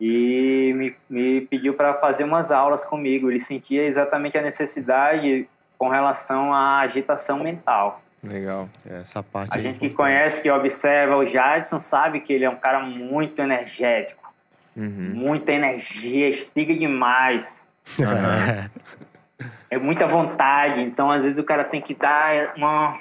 [0.00, 3.30] e me, me pediu para fazer umas aulas comigo.
[3.30, 5.46] Ele sentia exatamente a necessidade
[5.76, 8.02] com relação à agitação mental.
[8.22, 8.68] Legal.
[8.88, 9.54] Essa parte.
[9.54, 12.80] A é gente que conhece, que observa o Jadson, sabe que ele é um cara
[12.80, 14.32] muito energético.
[14.76, 15.12] Uhum.
[15.14, 17.68] Muita energia, estiga demais.
[17.98, 19.46] Uhum.
[19.70, 20.82] é muita vontade.
[20.82, 22.98] Então, às vezes, o cara tem que dar uma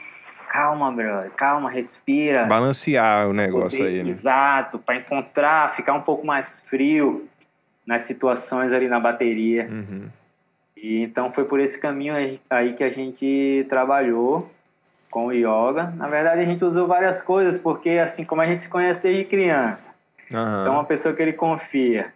[0.50, 2.45] calma, brother, calma, respira.
[2.45, 4.10] Balancear o negócio poder, aí, né?
[4.10, 7.28] Exato, para encontrar, ficar um pouco mais frio
[7.86, 9.70] nas situações ali na bateria.
[9.70, 10.10] Uhum.
[10.76, 12.16] E então foi por esse caminho
[12.50, 14.50] aí que a gente trabalhou
[15.12, 15.93] com o yoga.
[15.95, 19.26] Na verdade, a gente usou várias coisas, porque assim como a gente se conhece desde
[19.26, 19.93] criança.
[20.32, 20.62] Uhum.
[20.62, 22.14] Então, uma pessoa que ele confia.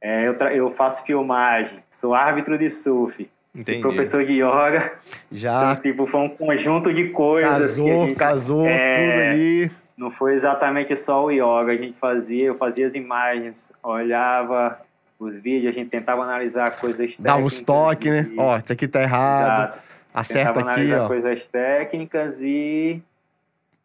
[0.00, 3.30] É, eu, eu faço filmagem, sou árbitro de surf.
[3.54, 3.80] Entendi.
[3.80, 4.92] professor de yoga.
[5.30, 5.72] Já.
[5.72, 7.50] Então, tipo, foi um conjunto de coisas.
[7.50, 9.70] Casou, que a gente, casou, é, tudo ali.
[9.96, 11.72] não foi exatamente só o yoga.
[11.72, 14.80] A gente fazia, eu fazia as imagens, olhava
[15.18, 17.24] os vídeos, a gente tentava analisar coisas técnicas.
[17.24, 18.30] Dava os toques, né?
[18.38, 19.68] Ó, isso aqui tá errado.
[19.68, 19.78] Exato.
[20.14, 21.08] Acerta tentava aqui, analisar ó.
[21.08, 23.02] coisas técnicas e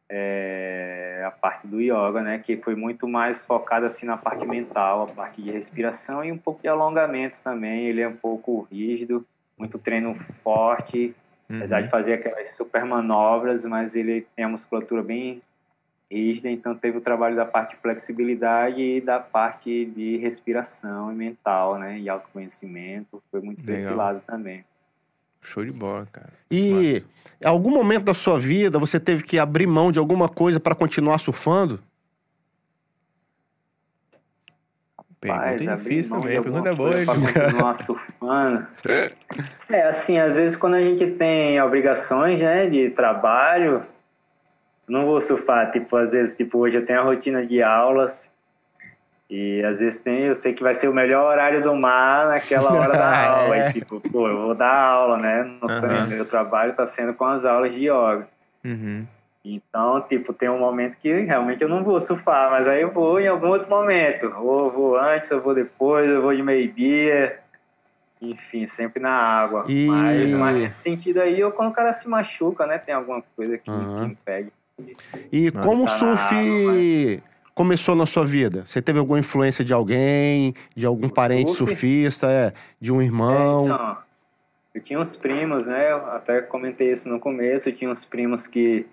[0.10, 2.40] é, a parte do yoga, né?
[2.40, 6.38] Que foi muito mais focada assim na parte mental, a parte de respiração e um
[6.38, 7.88] pouco de alongamento também.
[7.88, 9.26] Ele é um pouco rígido,
[9.58, 11.16] muito treino forte,
[11.50, 11.58] uhum.
[11.58, 15.42] apesar de fazer aquelas super manobras, mas ele tem a musculatura bem
[16.12, 21.16] rígida, então teve o trabalho da parte de flexibilidade e da parte de respiração e
[21.16, 22.00] mental, né?
[22.00, 23.76] E autoconhecimento, foi muito Legal.
[23.76, 24.64] desse lado também.
[25.42, 26.34] Show de bola, cara.
[26.50, 27.04] E
[27.44, 30.74] em algum momento da sua vida você teve que abrir mão de alguma coisa para
[30.74, 31.80] continuar surfando?
[35.20, 36.92] Pergunta difícil também, pergunta boa.
[36.92, 38.68] Pra continuar surfando.
[39.70, 43.84] É, assim, às vezes quando a gente tem obrigações, né, de trabalho,
[44.88, 48.32] não vou surfar, tipo, às vezes, tipo, hoje eu tenho a rotina de aulas
[49.30, 52.72] e às vezes tem, eu sei que vai ser o melhor horário do mar naquela
[52.72, 53.58] hora da aula.
[53.58, 53.70] é.
[53.70, 55.44] E tipo, pô, eu vou dar aula, né?
[55.44, 56.08] No uhum.
[56.08, 58.28] meu trabalho está sendo com as aulas de yoga.
[58.64, 59.08] Uhum.
[59.46, 63.20] Então, tipo, tem um momento que realmente eu não vou surfar, mas aí eu vou
[63.20, 64.34] em algum outro momento.
[64.38, 67.40] Ou vou antes, ou vou depois, eu vou de meio-dia.
[68.20, 69.66] Enfim, sempre na água.
[69.68, 69.86] E...
[69.86, 72.80] Mas, mas nesse sentido aí, ou quando o cara se machuca, né?
[72.80, 74.00] Tem alguma coisa que, uhum.
[74.00, 74.52] que impede.
[75.32, 77.22] E como o surf água, mas...
[77.54, 78.66] começou na sua vida?
[78.66, 81.76] Você teve alguma influência de alguém, de algum o parente surf?
[81.76, 83.62] surfista, é, de um irmão?
[83.62, 83.98] É, então,
[84.74, 85.92] eu tinha uns primos, né?
[85.92, 87.70] Eu até comentei isso no começo.
[87.70, 88.88] Eu tinha uns primos que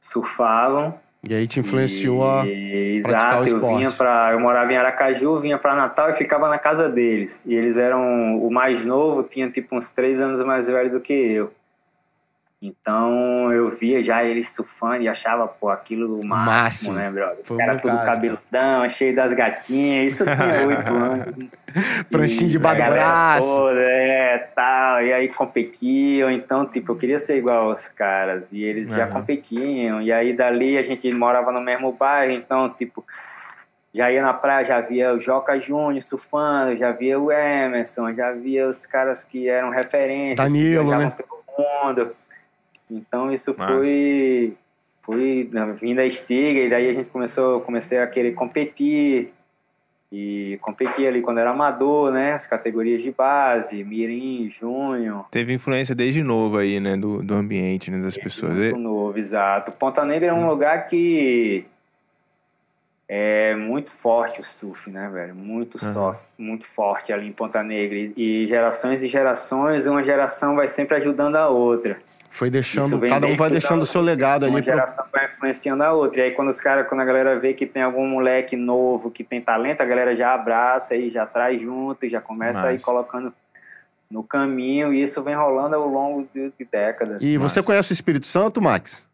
[0.00, 0.94] surfavam.
[1.28, 5.58] E aí te influenciou e, a Exato, eu vinha para, eu morava em Aracaju, vinha
[5.58, 7.44] para Natal e ficava na casa deles.
[7.44, 11.12] E eles eram o mais novo, tinha tipo uns três anos mais velho do que
[11.12, 11.52] eu.
[12.60, 17.38] Então eu via já eles surfando e achava, pô, aquilo o máximo, máximo, né, brother?
[17.40, 21.36] Os caras tudo cabeludão, cheio das gatinhas, isso tem oito anos.
[22.10, 23.56] Pranchinho de baixo braço.
[23.56, 28.64] Toda, é, tal, e aí competiam, então, tipo, eu queria ser igual aos caras, e
[28.64, 28.96] eles uhum.
[28.96, 33.04] já competiam, e aí dali a gente morava no mesmo bairro, então, tipo,
[33.94, 38.32] já ia na praia, já via o Joca Júnior surfando, já via o Emerson, já
[38.32, 40.38] via os caras que eram referências.
[40.38, 41.12] Danilo, né?
[41.16, 42.16] Pelo mundo.
[42.90, 43.68] Então isso Mas...
[43.68, 44.54] foi
[45.02, 49.32] foi vindo da estiga e daí a gente começou comecei a querer competir
[50.10, 52.32] e competir ali quando era amador, né?
[52.32, 55.24] As categorias de base, mirim, junho.
[55.30, 56.96] Teve influência desde novo aí, né?
[56.96, 57.98] Do, do ambiente, né?
[57.98, 58.56] Das desde pessoas.
[58.56, 59.72] Muito novo, exato.
[59.72, 60.48] Ponta Negra é um hum.
[60.48, 61.66] lugar que
[63.08, 65.34] é muito forte o surf, né, velho?
[65.34, 65.92] Muito uhum.
[65.92, 68.12] soft, muito forte ali em Ponta Negra.
[68.16, 71.98] E gerações e gerações, uma geração vai sempre ajudando a outra.
[72.28, 74.54] Foi deixando, cada um vai deixando o seu legado ali.
[74.56, 75.18] Uma geração pro...
[75.18, 76.20] vai influenciando a outra.
[76.20, 79.24] E aí quando os caras, quando a galera vê que tem algum moleque novo, que
[79.24, 82.68] tem talento, a galera já abraça e já traz junto e já começa Mas...
[82.68, 83.32] a ir colocando
[84.10, 84.92] no caminho.
[84.92, 87.22] E isso vem rolando ao longo de, de décadas.
[87.22, 87.52] E Mas...
[87.52, 89.06] você conhece o Espírito Santo, Max?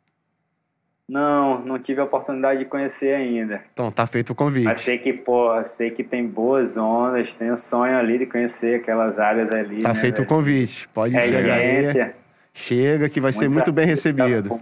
[1.07, 3.63] Não, não tive a oportunidade de conhecer ainda.
[3.75, 4.65] Então, tá feito o convite.
[4.65, 9.19] Mas sei que, pô, sei que tem boas ondas, tenho sonho ali de conhecer aquelas
[9.19, 9.83] áreas ali.
[9.83, 10.27] Tá né, feito velho?
[10.27, 10.89] o convite.
[10.89, 12.15] Pode é chegar aí.
[12.57, 14.61] Chega que vai muitos ser muito bem recebido.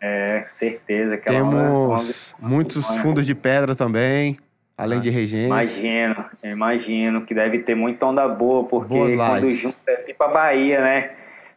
[0.00, 1.16] é, certeza.
[1.16, 4.38] Que Temos muitos fundos de pedra também,
[4.78, 5.46] além ah, de regência.
[5.46, 9.60] Imagino, imagino que deve ter muita onda boa, porque Boas quando lives.
[9.60, 11.10] junta, é tipo a Bahia, né?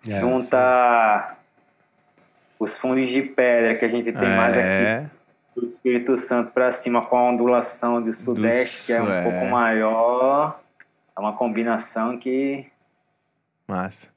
[0.09, 1.35] É, junta sim.
[2.59, 4.35] os fundos de pedra que a gente tem é.
[4.35, 5.09] mais aqui
[5.55, 9.37] do Espírito Santo para cima com a ondulação do Sudeste, do que é um pouco
[9.37, 9.49] é.
[9.51, 10.59] maior.
[11.15, 12.65] É uma combinação que.
[13.67, 14.12] Massa.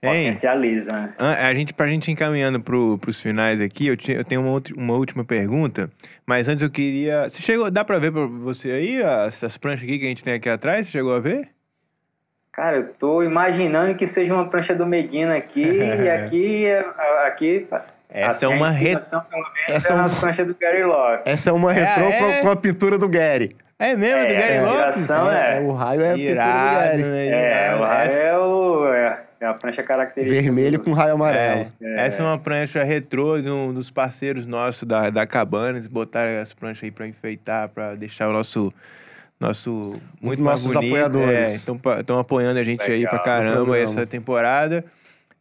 [0.00, 1.14] Potencializa, né?
[1.18, 4.74] A gente, pra gente encaminhando pro, pros finais aqui, eu, te, eu tenho uma, outra,
[4.74, 5.90] uma última pergunta,
[6.24, 7.28] mas antes eu queria.
[7.28, 7.70] Você chegou.
[7.70, 10.48] Dá pra ver pra você aí as, as pranchas aqui que a gente tem aqui
[10.48, 10.86] atrás?
[10.86, 11.50] Você chegou a ver?
[12.50, 16.66] Cara, eu tô imaginando que seja uma prancha do Medina aqui e aqui.
[17.26, 17.66] aqui
[18.08, 19.20] essa assim, é uma retrô.
[19.68, 21.28] Essa é uma prancha do Gary Locke.
[21.28, 22.42] Essa é uma retrô é, é...
[22.42, 23.56] com a pintura do Gary.
[23.78, 25.10] É mesmo, é, do Gary Lopes?
[25.10, 25.14] É.
[25.14, 25.60] é.
[25.60, 27.02] O raio é a Irado, pintura do Gary.
[27.04, 27.28] Né?
[27.28, 29.29] É, o raio é o...
[29.50, 29.52] É.
[29.52, 30.42] É a prancha característica.
[30.42, 31.70] Vermelho com raio amarelo.
[31.80, 32.06] É, é.
[32.06, 35.78] Essa é uma prancha retrô de um dos parceiros nossos da, da cabana.
[35.78, 38.72] Eles botaram essa prancha aí para enfeitar, para deixar o nosso.
[39.38, 40.94] Nosso, muito Nossos bonito.
[40.94, 41.54] apoiadores.
[41.54, 44.84] Estão é, apoiando a gente Legal, aí pra caramba essa temporada.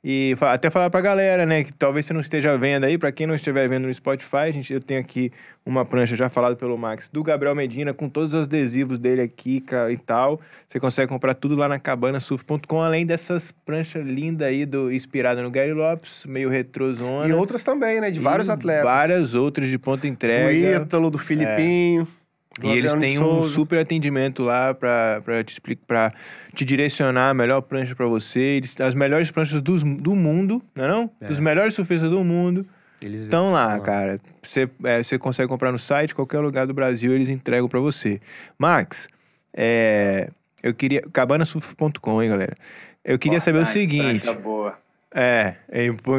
[0.01, 3.27] E até falar pra galera, né, que talvez você não esteja vendo aí, para quem
[3.27, 5.29] não estiver vendo no Spotify, a gente, eu tenho aqui
[5.65, 9.61] uma prancha já falada pelo Max, do Gabriel Medina, com todos os adesivos dele aqui
[9.91, 10.39] e tal.
[10.67, 15.51] Você consegue comprar tudo lá na cabanasurf.com, além dessas pranchas lindas aí, do, inspirada no
[15.51, 17.27] Gary Lopes, meio retrozona.
[17.27, 18.85] E outras também, né, de vários atletas.
[18.85, 20.79] Várias outras de ponta entrega.
[20.79, 22.03] Do Ítalo, do Filipinho.
[22.03, 22.18] É.
[22.63, 26.13] E eles têm um super atendimento lá para te explicar, para
[26.53, 28.39] te direcionar a melhor prancha para você.
[28.39, 31.11] Eles, as melhores pranchas do, do mundo, não é não?
[31.21, 31.27] É.
[31.27, 32.65] Dos melhores surfistas do mundo.
[33.03, 34.19] Eles estão lá, lá, cara.
[34.41, 38.19] Você, é, você consegue comprar no site, qualquer lugar do Brasil, eles entregam para você.
[38.57, 39.07] Max,
[39.53, 40.29] é,
[40.61, 41.01] eu queria.
[41.13, 42.55] Cabanasurf.com, hein, galera?
[43.03, 44.29] Eu queria Importante, saber o seguinte.
[44.41, 44.77] Boa.
[45.11, 45.55] É,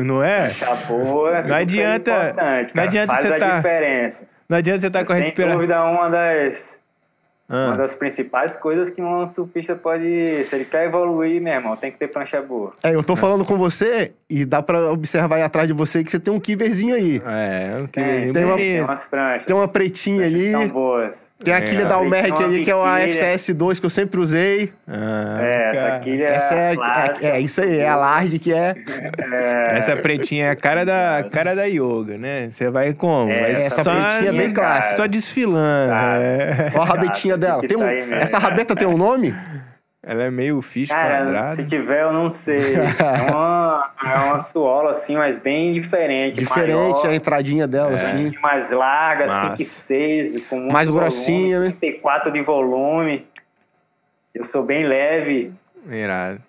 [0.05, 0.49] não é?
[0.49, 2.35] Prancha boa, não adianta,
[2.75, 4.27] não adianta faz você a tá, diferença.
[4.51, 5.59] Não adianta você estar tá com a respiração.
[5.61, 6.81] Sem dúvida, uma das
[7.51, 7.67] ah.
[7.69, 10.45] Uma das principais coisas que um surfista pode.
[10.45, 12.73] Se ele quer evoluir, meu irmão, tem que ter prancha boa.
[12.81, 16.11] É, eu tô falando com você e dá pra observar aí atrás de você que
[16.11, 17.21] você tem um kiverzinho aí.
[17.27, 18.33] É, um kiverzinho.
[18.33, 19.45] Tem, uma, tem umas pranchas.
[19.45, 20.69] Tem uma pretinha ali.
[20.69, 21.29] Boas.
[21.43, 21.87] Tem a quilha é.
[21.87, 24.73] da Almec ali, que é uma FCS2 que eu sempre usei.
[24.87, 26.75] Ah, é, essa quilha essa é,
[27.23, 28.75] é, é, isso aí, é a large que é.
[29.19, 29.79] é.
[29.79, 32.51] Essa pretinha é a cara da, cara da yoga, né?
[32.51, 33.33] Você vai como?
[33.33, 34.97] É, essa pretinha é bem clássica.
[34.97, 35.93] Só desfilando.
[35.93, 36.71] é.
[36.75, 37.63] Olha a rabetinha dela.
[37.63, 39.35] Tem um, essa rabeta tem um nome?
[40.03, 41.51] Ela é meio fish Cara, quadrado.
[41.51, 42.59] se tiver, eu não sei.
[42.59, 46.39] É uma, é uma suola, assim, mas bem diferente.
[46.39, 47.95] Diferente maior, a entradinha dela, é.
[47.97, 48.33] assim.
[48.41, 51.77] Mais larga, 5 e 6, com Mais grossinha, volume, né?
[51.81, 53.27] 34 de volume.
[54.35, 55.53] Eu sou bem leve.
[55.87, 56.41] Irado.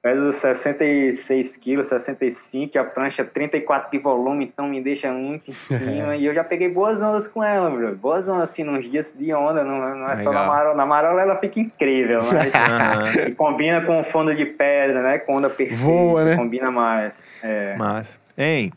[0.00, 6.14] Peso 66 quilos, 65, a prancha 34 de volume, então me deixa muito em cima.
[6.16, 7.96] e eu já peguei boas ondas com ela, bro.
[7.96, 10.16] Boas ondas, assim, nos dias de onda, não, não é Legal.
[10.16, 10.74] só na marola.
[10.76, 15.18] Na marola ela fica incrível, mas combina com fundo de pedra, né?
[15.18, 15.82] Com onda perfeita.
[15.82, 16.36] Voa, né?
[16.36, 17.26] Combina mais.
[17.42, 17.74] É.
[17.76, 18.70] Mas, hein?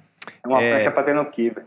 [0.44, 0.72] É uma é...
[0.72, 1.62] prancha pra ter no kibe.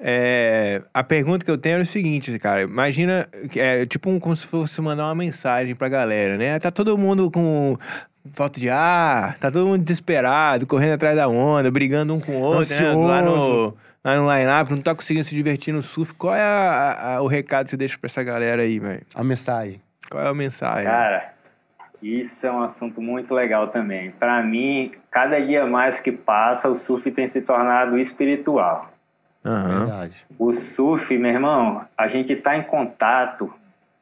[0.00, 2.62] É, a pergunta que eu tenho é o seguinte, cara.
[2.62, 6.58] Imagina, é tipo um, como se fosse mandar uma mensagem pra galera, né?
[6.60, 7.76] Tá todo mundo com
[8.34, 12.40] falta de ar, tá todo mundo desesperado, correndo atrás da onda, brigando um com o
[12.40, 12.92] outro, né?
[12.92, 16.14] Lá no, lá no line-up, não tá conseguindo se divertir no surf.
[16.14, 19.02] Qual é a, a, o recado que você deixa pra essa galera aí, velho?
[19.14, 19.80] A mensagem.
[20.10, 20.84] Qual é a mensagem?
[20.84, 21.32] Cara,
[22.02, 24.10] isso é um assunto muito legal também.
[24.10, 28.90] Para mim, cada dia mais que passa, o surf tem se tornado espiritual.
[29.44, 29.78] Uhum.
[29.78, 30.26] Verdade.
[30.38, 33.52] O surf, meu irmão, a gente tá em contato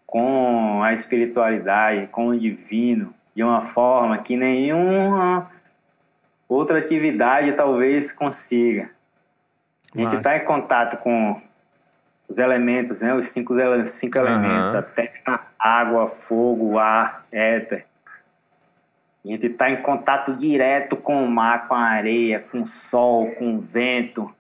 [0.07, 5.51] com a espiritualidade, com o divino, de uma forma que nenhuma
[6.49, 8.91] outra atividade talvez consiga.
[9.95, 11.39] A gente está em contato com
[12.27, 13.15] os elementos, né?
[13.15, 14.27] Os cinco, cinco uhum.
[14.27, 17.85] elementos: a terra, água, fogo, ar, éter.
[19.23, 23.33] A gente está em contato direto com o mar, com a areia, com o sol,
[23.33, 24.33] com o vento.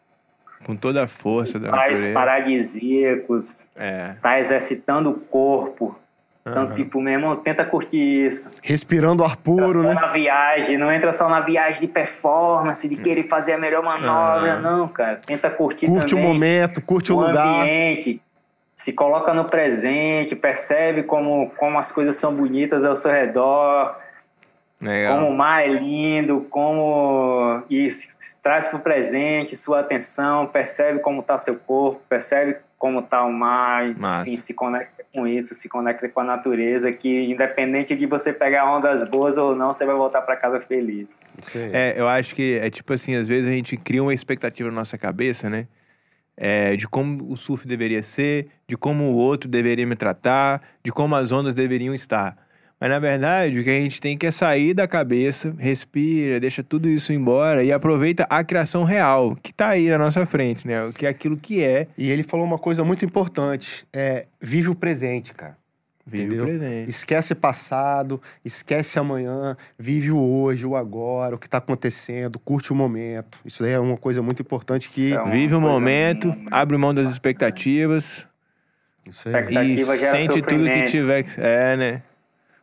[0.65, 2.13] Com toda a força da natureza.
[2.13, 3.69] paradisíacos.
[3.77, 4.15] É.
[4.23, 5.99] Tá exercitando o corpo.
[6.49, 6.75] Então, uhum.
[6.75, 8.53] tipo, meu irmão, tenta curtir isso.
[8.63, 9.95] Respirando ar puro, né?
[9.95, 14.55] na viagem, não entra só na viagem de performance, de querer fazer a melhor manobra,
[14.55, 14.63] uhum.
[14.63, 15.21] não, cara.
[15.27, 16.01] Tenta curtir curte também.
[16.01, 17.63] Curte o momento, curte o, o lugar.
[17.63, 18.23] ambiente,
[18.77, 23.97] se coloca no presente, percebe como, como as coisas são bonitas ao seu redor.
[24.81, 25.17] Legal.
[25.17, 27.63] Como o mar é lindo, como.
[27.69, 27.89] E
[28.41, 33.33] traz para o presente sua atenção, percebe como está seu corpo, percebe como está o
[33.33, 38.33] mar, enfim, se conecta com isso, se conecta com a natureza, que independente de você
[38.33, 41.25] pegar ondas boas ou não, você vai voltar para casa feliz.
[41.73, 44.77] É, eu acho que é tipo assim, às vezes a gente cria uma expectativa na
[44.77, 45.67] nossa cabeça, né?
[46.37, 50.93] É, de como o surf deveria ser, de como o outro deveria me tratar, de
[50.93, 52.37] como as ondas deveriam estar.
[52.79, 56.63] Mas na verdade, o que a gente tem que é sair da cabeça, respira, deixa
[56.63, 60.91] tudo isso embora e aproveita a criação real, que tá aí na nossa frente, né?
[60.95, 61.89] Que é aquilo que é.
[61.97, 65.57] E ele falou uma coisa muito importante: é vive o presente, cara.
[66.07, 66.45] Vive Entendeu?
[66.45, 66.89] o presente.
[66.89, 72.77] Esquece passado, esquece amanhã, vive o hoje, o agora, o que está acontecendo, curte o
[72.77, 73.41] momento.
[73.45, 75.15] Isso aí é uma coisa muito importante que.
[75.15, 78.27] É vive o momento, abre mão das expectativas.
[79.09, 79.71] Isso aí.
[79.71, 81.25] E sente tudo que tiver.
[81.39, 82.03] É, né?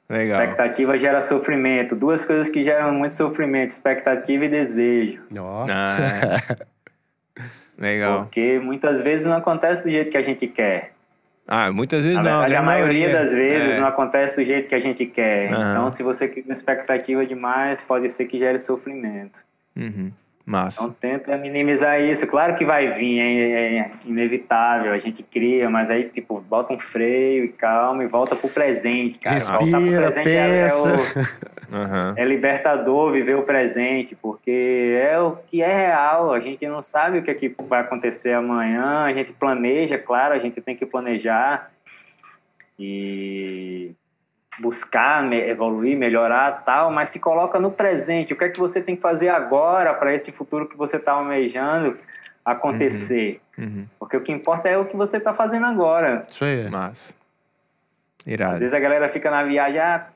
[0.09, 0.41] Legal.
[0.41, 1.95] Expectativa gera sofrimento.
[1.95, 5.21] Duas coisas que geram muito sofrimento: expectativa e desejo.
[5.37, 5.65] Oh.
[5.69, 5.97] Ah,
[6.59, 6.73] é.
[7.77, 8.23] Legal.
[8.23, 10.93] Porque muitas vezes não acontece do jeito que a gente quer.
[11.47, 12.41] Ah, muitas vezes a não.
[12.41, 13.79] a maioria das vezes é.
[13.79, 15.51] não acontece do jeito que a gente quer.
[15.51, 15.71] Uhum.
[15.71, 19.43] Então, se você cria uma expectativa demais, pode ser que gere sofrimento.
[19.75, 20.11] Uhum.
[20.45, 20.83] Massa.
[20.83, 22.27] Então tenta minimizar isso.
[22.27, 26.79] Claro que vai vir, é, é, inevitável, a gente cria, mas aí, tipo, bota um
[26.79, 29.35] freio e calma e volta pro presente, cara.
[29.35, 30.89] Respira, pro presente pensa.
[30.89, 32.13] É, o, uhum.
[32.17, 36.33] é, libertador viver o presente, porque é o que é real.
[36.33, 40.33] A gente não sabe o que, é que vai acontecer amanhã, a gente planeja, claro,
[40.33, 41.71] a gente tem que planejar.
[42.77, 43.91] E
[44.59, 48.33] buscar evoluir, melhorar tal, mas se coloca no presente.
[48.33, 51.13] O que é que você tem que fazer agora para esse futuro que você está
[51.13, 51.97] almejando
[52.45, 53.41] acontecer?
[53.57, 53.87] Uhum, uhum.
[53.99, 56.25] Porque o que importa é o que você está fazendo agora.
[56.29, 56.69] Isso aí.
[56.69, 57.13] Massa.
[58.25, 58.55] Irado.
[58.55, 60.07] Às vezes a galera fica na viagem, ah,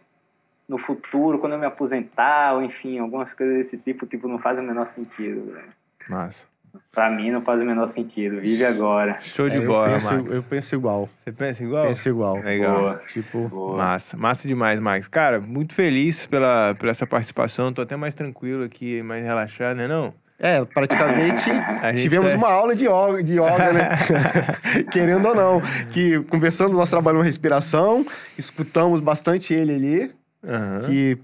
[0.68, 4.60] no futuro, quando eu me aposentar, ou enfim, algumas coisas desse tipo, tipo, não faz
[4.60, 5.54] o menor sentido.
[5.54, 5.74] Véio.
[6.10, 6.48] Massa.
[6.92, 8.40] Pra mim não faz o menor sentido.
[8.40, 9.18] Vive agora.
[9.22, 10.32] Show de é, bola, eu penso, Max.
[10.32, 11.10] Eu penso igual.
[11.18, 11.88] Você pensa igual?
[11.88, 12.38] Penso igual.
[12.42, 12.80] Legal.
[12.80, 13.02] Boa.
[13.12, 13.78] Tipo, Boa.
[13.78, 14.18] massa.
[14.18, 15.08] Massa demais, Max.
[15.08, 17.72] Cara, muito feliz pela, pela essa participação.
[17.72, 20.14] Tô até mais tranquilo aqui, mais relaxado, né não?
[20.40, 21.50] É, praticamente
[22.00, 22.36] tivemos é...
[22.36, 23.90] uma aula de yoga, de yoga né?
[24.92, 25.62] Querendo ou não.
[25.90, 28.06] Que conversando, nós trabalhamos respiração,
[28.38, 30.12] escutamos bastante ele ali,
[30.44, 30.80] uhum.
[30.86, 31.18] que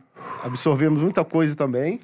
[0.44, 2.02] absorvemos muita coisa também.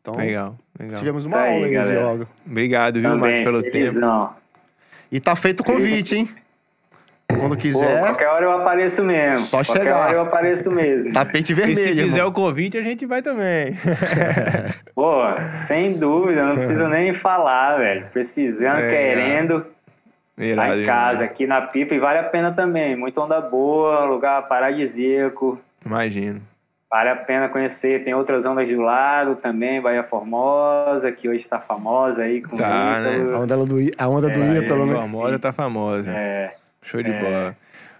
[0.00, 0.98] Então, legal, legal.
[0.98, 2.28] Tivemos uma aí, aula aí de yoga.
[2.46, 4.26] Obrigado, viu, Marcos, pelo felizão.
[4.28, 4.40] tempo.
[5.10, 6.28] E tá feito o convite, hein?
[7.28, 8.00] Quando quiser.
[8.00, 9.38] Pô, qualquer hora eu apareço mesmo.
[9.38, 9.98] Só qualquer chegar.
[9.98, 11.12] hora eu apareço mesmo.
[11.12, 11.78] Tapete vermelho.
[11.78, 12.28] E se fizer irmão.
[12.28, 13.76] o convite, a gente vai também.
[14.94, 15.22] Pô,
[15.52, 18.06] sem dúvida, não preciso nem falar, velho.
[18.12, 19.66] Precisando, é, querendo.
[20.38, 22.94] Irado, lá em casa, aqui na pipa, e vale a pena também.
[22.94, 25.58] Muito onda boa, lugar paradisíaco.
[25.84, 26.40] Imagino.
[26.88, 28.02] Vale a pena conhecer.
[28.04, 33.00] Tem outras ondas do lado também, Bahia Formosa, que hoje está famosa aí com tá,
[33.00, 33.26] né?
[33.32, 34.92] A onda do, a onda do é, Ítalo, né?
[34.94, 36.12] Formosa tá famosa.
[36.12, 36.54] É.
[36.82, 37.20] Show de é.
[37.20, 37.56] bola.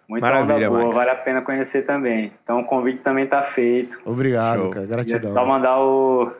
[0.09, 0.97] Muita Maravilha, onda boa, Max.
[0.97, 2.32] vale a pena conhecer também.
[2.43, 4.01] Então o convite também tá feito.
[4.05, 4.70] Obrigado, Show.
[4.70, 4.87] cara.
[4.87, 5.30] Gratidão.
[5.30, 6.30] é só mandar o,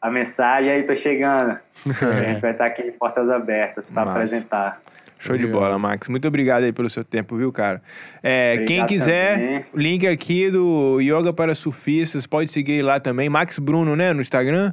[0.00, 1.50] a mensagem aí, tô chegando.
[1.86, 4.80] a gente vai estar aqui em portas abertas para apresentar.
[5.24, 6.08] Show de bola, Max.
[6.08, 7.80] Muito obrigado aí pelo seu tempo, viu, cara?
[8.22, 9.64] É, quem quiser, também.
[9.74, 13.28] link aqui do Yoga para Surfistas, pode seguir lá também.
[13.28, 14.72] Max Bruno, né, no Instagram?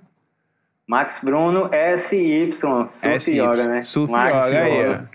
[0.85, 3.31] Max Bruno SY, Surf.
[3.31, 3.81] Yoga, né?
[3.81, 5.09] Surf Max Yoga,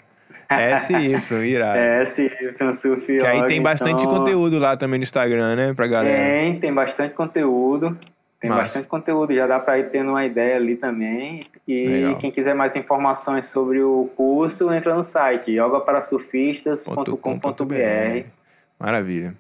[0.49, 1.79] aí, SY, irado.
[2.07, 3.21] SY, Surf Yoga.
[3.21, 4.19] Que aí tem bastante então...
[4.19, 6.17] conteúdo lá também no Instagram, né, pra galera.
[6.17, 7.99] Tem, tem bastante conteúdo.
[8.39, 8.63] Tem Massa.
[8.63, 11.41] bastante conteúdo, já dá para ir tendo uma ideia ali também.
[11.67, 12.17] E Legal.
[12.17, 18.29] quem quiser mais informações sobre o curso, entra no site yogaparasufistas.com.br.
[18.79, 19.35] Maravilha.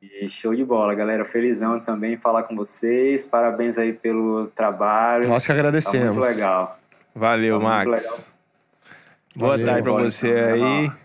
[0.00, 1.24] E show de bola, galera.
[1.24, 3.26] Felizão também falar com vocês.
[3.26, 5.28] Parabéns aí pelo trabalho.
[5.28, 6.16] Nós que agradecemos.
[6.16, 6.78] Tá muito legal.
[7.14, 7.86] Valeu, tá Max.
[7.86, 8.18] Legal.
[9.36, 10.92] Boa Valeu, tarde para você aí.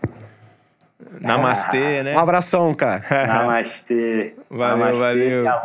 [1.20, 2.16] Namastê, né?
[2.16, 3.02] Um abração, cara.
[3.26, 4.34] Namastê.
[4.48, 5.44] Valeu, Namastê, valeu.
[5.44, 5.60] né?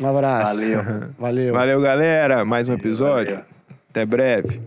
[0.00, 0.60] Um abraço.
[0.60, 0.82] Valeu.
[1.18, 1.54] Valeu.
[1.54, 2.44] Valeu, galera.
[2.44, 3.34] Mais um episódio.
[3.34, 3.50] Valeu.
[3.90, 4.60] Até breve.